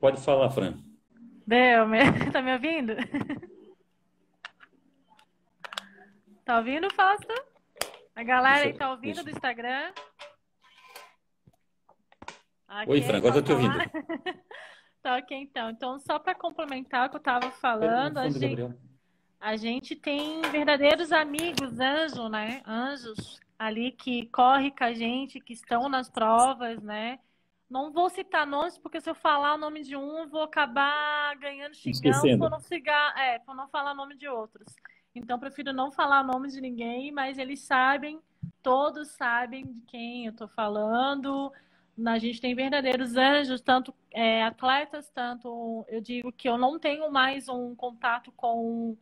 [0.00, 0.82] Pode falar, Fran.
[1.46, 1.86] Deu,
[2.32, 2.94] tá me ouvindo?
[6.44, 7.32] Tá ouvindo, Fausto?
[8.16, 9.22] A galera aí tá ouvindo deixa.
[9.22, 9.92] do Instagram?
[12.68, 13.78] Okay, Oi, Fran, agora eu tô ouvindo.
[15.00, 15.70] tá ok, então.
[15.70, 18.76] Então, só para complementar o que eu estava falando, a gente,
[19.38, 22.60] a gente tem verdadeiros amigos, anjos, né?
[22.66, 27.20] Anjos ali que corre com a gente, que estão nas provas, né?
[27.70, 31.74] Não vou citar nomes, porque se eu falar o nome de um, vou acabar ganhando
[31.74, 34.66] xingão por não, cigar, é, por não falar o nome de outros.
[35.14, 38.20] Então, prefiro não falar o nome de ninguém, mas eles sabem,
[38.62, 41.52] todos sabem de quem eu estou falando.
[42.04, 47.10] A gente tem verdadeiros anjos, tanto é, atletas, tanto eu digo que eu não tenho
[47.12, 48.96] mais um contato com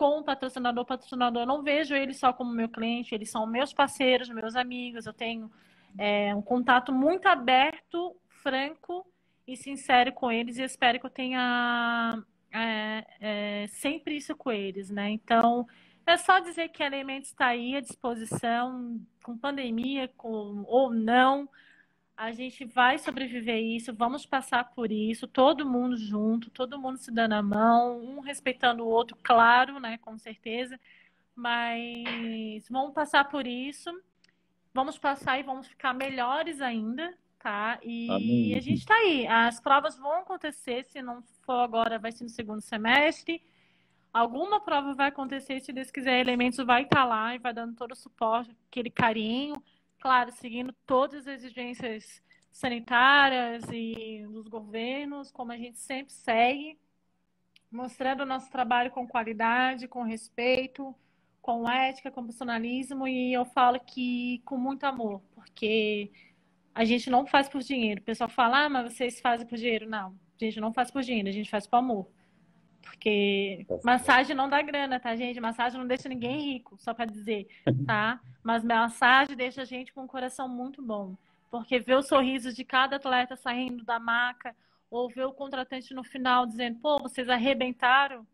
[0.00, 0.86] com o patrocinador.
[0.86, 5.04] Patrocinador, eu não vejo ele só como meu cliente, eles são meus parceiros, meus amigos.
[5.04, 5.50] Eu tenho
[5.98, 9.06] é, um contato muito aberto, franco
[9.46, 12.18] e sincero com eles e espero que eu tenha
[12.50, 15.10] é, é, sempre isso com eles, né?
[15.10, 15.66] Então,
[16.06, 21.46] é só dizer que a Elementos está aí à disposição, com pandemia com, ou não.
[22.20, 27.10] A gente vai sobreviver isso, vamos passar por isso, todo mundo junto, todo mundo se
[27.10, 30.78] dando a mão, um respeitando o outro, claro, né, com certeza.
[31.34, 33.90] Mas vamos passar por isso,
[34.74, 37.78] vamos passar e vamos ficar melhores ainda, tá?
[37.82, 38.54] E Amém.
[38.54, 39.26] a gente está aí.
[39.26, 43.42] As provas vão acontecer, se não for agora, vai ser no segundo semestre.
[44.12, 47.76] Alguma prova vai acontecer, se Deus quiser, Elementos vai estar tá lá e vai dando
[47.76, 49.54] todo o suporte, aquele carinho,
[50.00, 56.78] claro, seguindo todas as exigências sanitárias e dos governos, como a gente sempre segue,
[57.70, 60.94] mostrando o nosso trabalho com qualidade, com respeito,
[61.40, 66.10] com ética, com profissionalismo e eu falo que com muito amor, porque
[66.74, 68.00] a gente não faz por dinheiro.
[68.00, 69.88] O pessoal fala, ah, mas vocês fazem por dinheiro.
[69.88, 72.08] Não, a gente não faz por dinheiro, a gente faz por amor.
[72.82, 75.40] Porque massagem não dá grana, tá, gente?
[75.40, 77.46] Massagem não deixa ninguém rico, só para dizer,
[77.86, 78.20] tá?
[78.42, 81.16] Mas massagem deixa a gente com um coração muito bom.
[81.50, 84.54] Porque ver o sorriso de cada atleta saindo da maca,
[84.90, 88.26] ou ver o contratante no final dizendo, pô, vocês arrebentaram,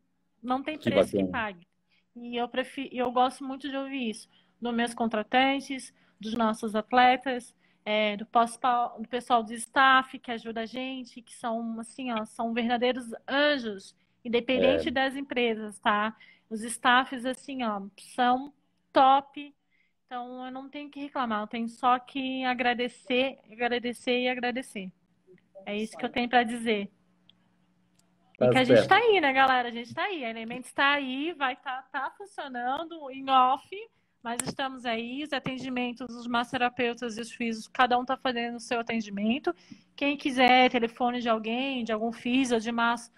[0.42, 1.66] não tem preço que, que pague.
[2.14, 4.28] E eu, prefiro, eu gosto muito de ouvir isso
[4.60, 7.54] dos meus contratantes, dos nossos atletas,
[7.84, 12.52] é, do, do pessoal do staff que ajuda a gente, que são assim, ó, são
[12.52, 13.94] verdadeiros anjos
[14.26, 14.90] independente é.
[14.90, 16.16] das empresas, tá?
[16.50, 17.82] Os staffs, assim, ó,
[18.14, 18.52] são
[18.92, 19.54] top.
[20.06, 24.92] Então, eu não tenho que reclamar, eu tenho só que agradecer, agradecer e agradecer.
[25.66, 26.88] É isso que eu tenho para dizer.
[28.38, 29.68] Tá e que a gente está aí, né, galera?
[29.68, 30.24] A gente está aí.
[30.24, 33.68] A Elements está aí, vai estar tá, tá funcionando em off,
[34.22, 35.24] mas estamos aí.
[35.24, 39.52] Os atendimentos, os massoterapeutas e os físicos, cada um está fazendo o seu atendimento.
[39.96, 43.10] Quem quiser telefone de alguém, de algum físico, de massa,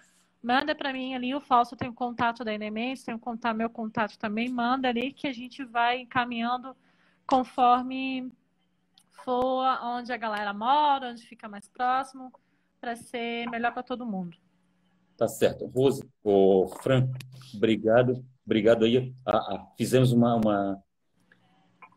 [0.43, 4.19] manda para mim ali o falso, tem o contato da Elements, tem o meu contato
[4.19, 6.77] também, manda ali que a gente vai encaminhando
[7.27, 8.33] conforme
[9.25, 12.33] for onde a galera mora, onde fica mais próximo,
[12.81, 14.37] para ser melhor para todo mundo.
[15.17, 15.67] Tá certo.
[15.67, 17.11] Rose, o Fran,
[17.55, 18.25] obrigado.
[18.47, 19.15] Obrigado aí.
[19.27, 20.83] Ah, ah, fizemos uma, uma,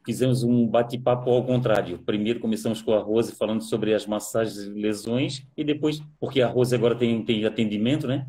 [0.06, 1.99] fizemos um bate-papo ao contrário.
[1.99, 6.47] Primeiro começamos com a Rose falando sobre as massagens e lesões e depois, porque a
[6.47, 8.28] Rose agora tem, tem atendimento, né?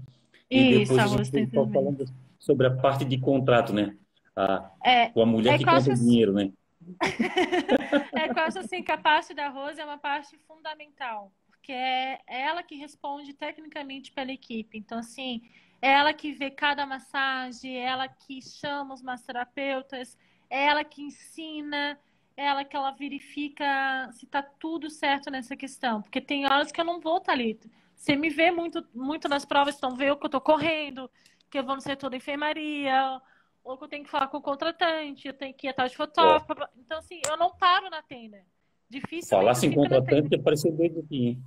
[0.50, 2.04] E Isso, depois a, gente está falando
[2.38, 3.96] sobre a parte de contrato, né?
[4.36, 6.52] A, é, com a mulher é que conta assim, dinheiro, né?
[8.14, 12.62] é acho assim que a parte da Rose é uma parte fundamental, porque é ela
[12.62, 14.76] que responde tecnicamente pela equipe.
[14.76, 15.42] Então, assim,
[15.80, 20.18] é ela que vê cada massagem, é ela que chama os massoterapeutas,
[20.52, 21.98] é ela que ensina,
[22.36, 26.02] é ela que ela verifica se está tudo certo nessa questão.
[26.02, 27.66] Porque tem horas que eu não vou, Thalita.
[27.96, 31.10] Você me vê muito, muito nas provas, então vê o que eu estou correndo,
[31.48, 33.18] que eu vou no setor da enfermaria,
[33.64, 35.96] ou que eu tenho que falar com o contratante, eu tenho que ir atrás de
[35.96, 36.52] fotógrafo.
[36.52, 36.68] É.
[36.76, 38.42] Então, assim, eu não paro na tenda.
[38.90, 39.30] Difícil.
[39.30, 41.42] Falar sem contratante apareceu doido aqui, hein?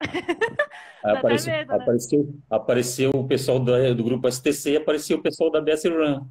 [1.02, 1.76] apareceu, medo, né?
[1.76, 6.26] apareceu, apareceu o pessoal do, do grupo STC e apareceu o pessoal da BS Run.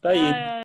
[0.00, 0.18] Tá aí.
[0.18, 0.63] É,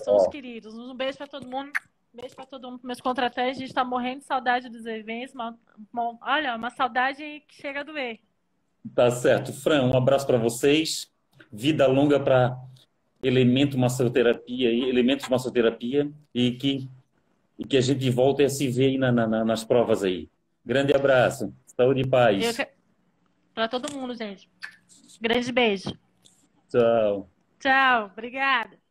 [0.00, 0.74] são os queridos.
[0.74, 1.72] Um beijo para todo mundo.
[2.14, 3.56] Um beijo para todo mundo, meus contratantes.
[3.56, 5.34] A gente está morrendo de saudade dos eventos.
[5.34, 5.58] Uma,
[5.92, 8.20] uma, olha, uma saudade que chega a doer.
[8.94, 9.52] Tá certo.
[9.52, 11.10] Fran, um abraço para vocês.
[11.50, 12.58] Vida longa para
[13.22, 16.88] Elemento Massoterapia e Elementos Massoterapia e que,
[17.58, 20.28] e que a gente volte a se ver aí na, na, nas provas aí.
[20.64, 21.54] Grande abraço.
[21.66, 22.56] Saúde e paz.
[22.56, 22.68] Que...
[23.54, 24.50] Para todo mundo, gente.
[25.20, 25.96] Grande beijo.
[26.68, 27.28] Tchau.
[27.60, 28.06] Tchau.
[28.12, 28.81] Obrigada.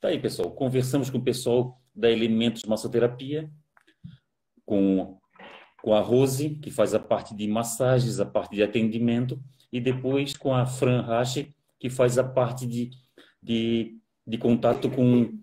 [0.00, 0.50] Tá aí, pessoal.
[0.52, 3.50] Conversamos com o pessoal da Elementos Massoterapia,
[4.64, 5.18] com,
[5.82, 9.38] com a Rose, que faz a parte de massagens, a parte de atendimento,
[9.70, 12.90] e depois com a Fran Rache, que faz a parte de,
[13.42, 15.38] de, de contato com,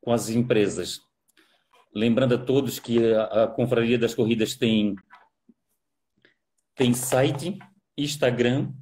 [0.00, 1.00] com as empresas.
[1.94, 4.94] Lembrando a todos que a, a Confraria das Corridas tem,
[6.74, 7.58] tem site,
[7.98, 8.72] Instagram,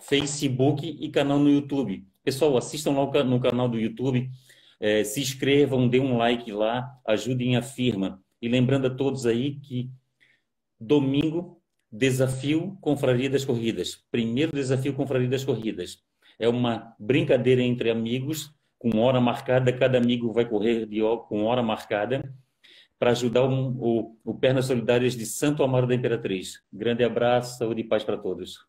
[0.00, 2.06] Facebook e canal no YouTube.
[2.22, 4.30] Pessoal, assistam lá no canal do YouTube,
[4.78, 8.22] é, se inscrevam, dê um like lá, ajudem a firma.
[8.40, 9.90] E lembrando a todos aí que
[10.78, 11.60] domingo,
[11.90, 14.04] desafio Confraria das Corridas.
[14.10, 16.02] Primeiro desafio Confraria das Corridas.
[16.38, 21.62] É uma brincadeira entre amigos, com hora marcada, cada amigo vai correr de, com hora
[21.62, 22.30] marcada,
[22.98, 26.62] para ajudar o, o, o Pernas Solidárias de Santo Amaro da Imperatriz.
[26.72, 28.66] Grande abraço, saúde e paz para todos.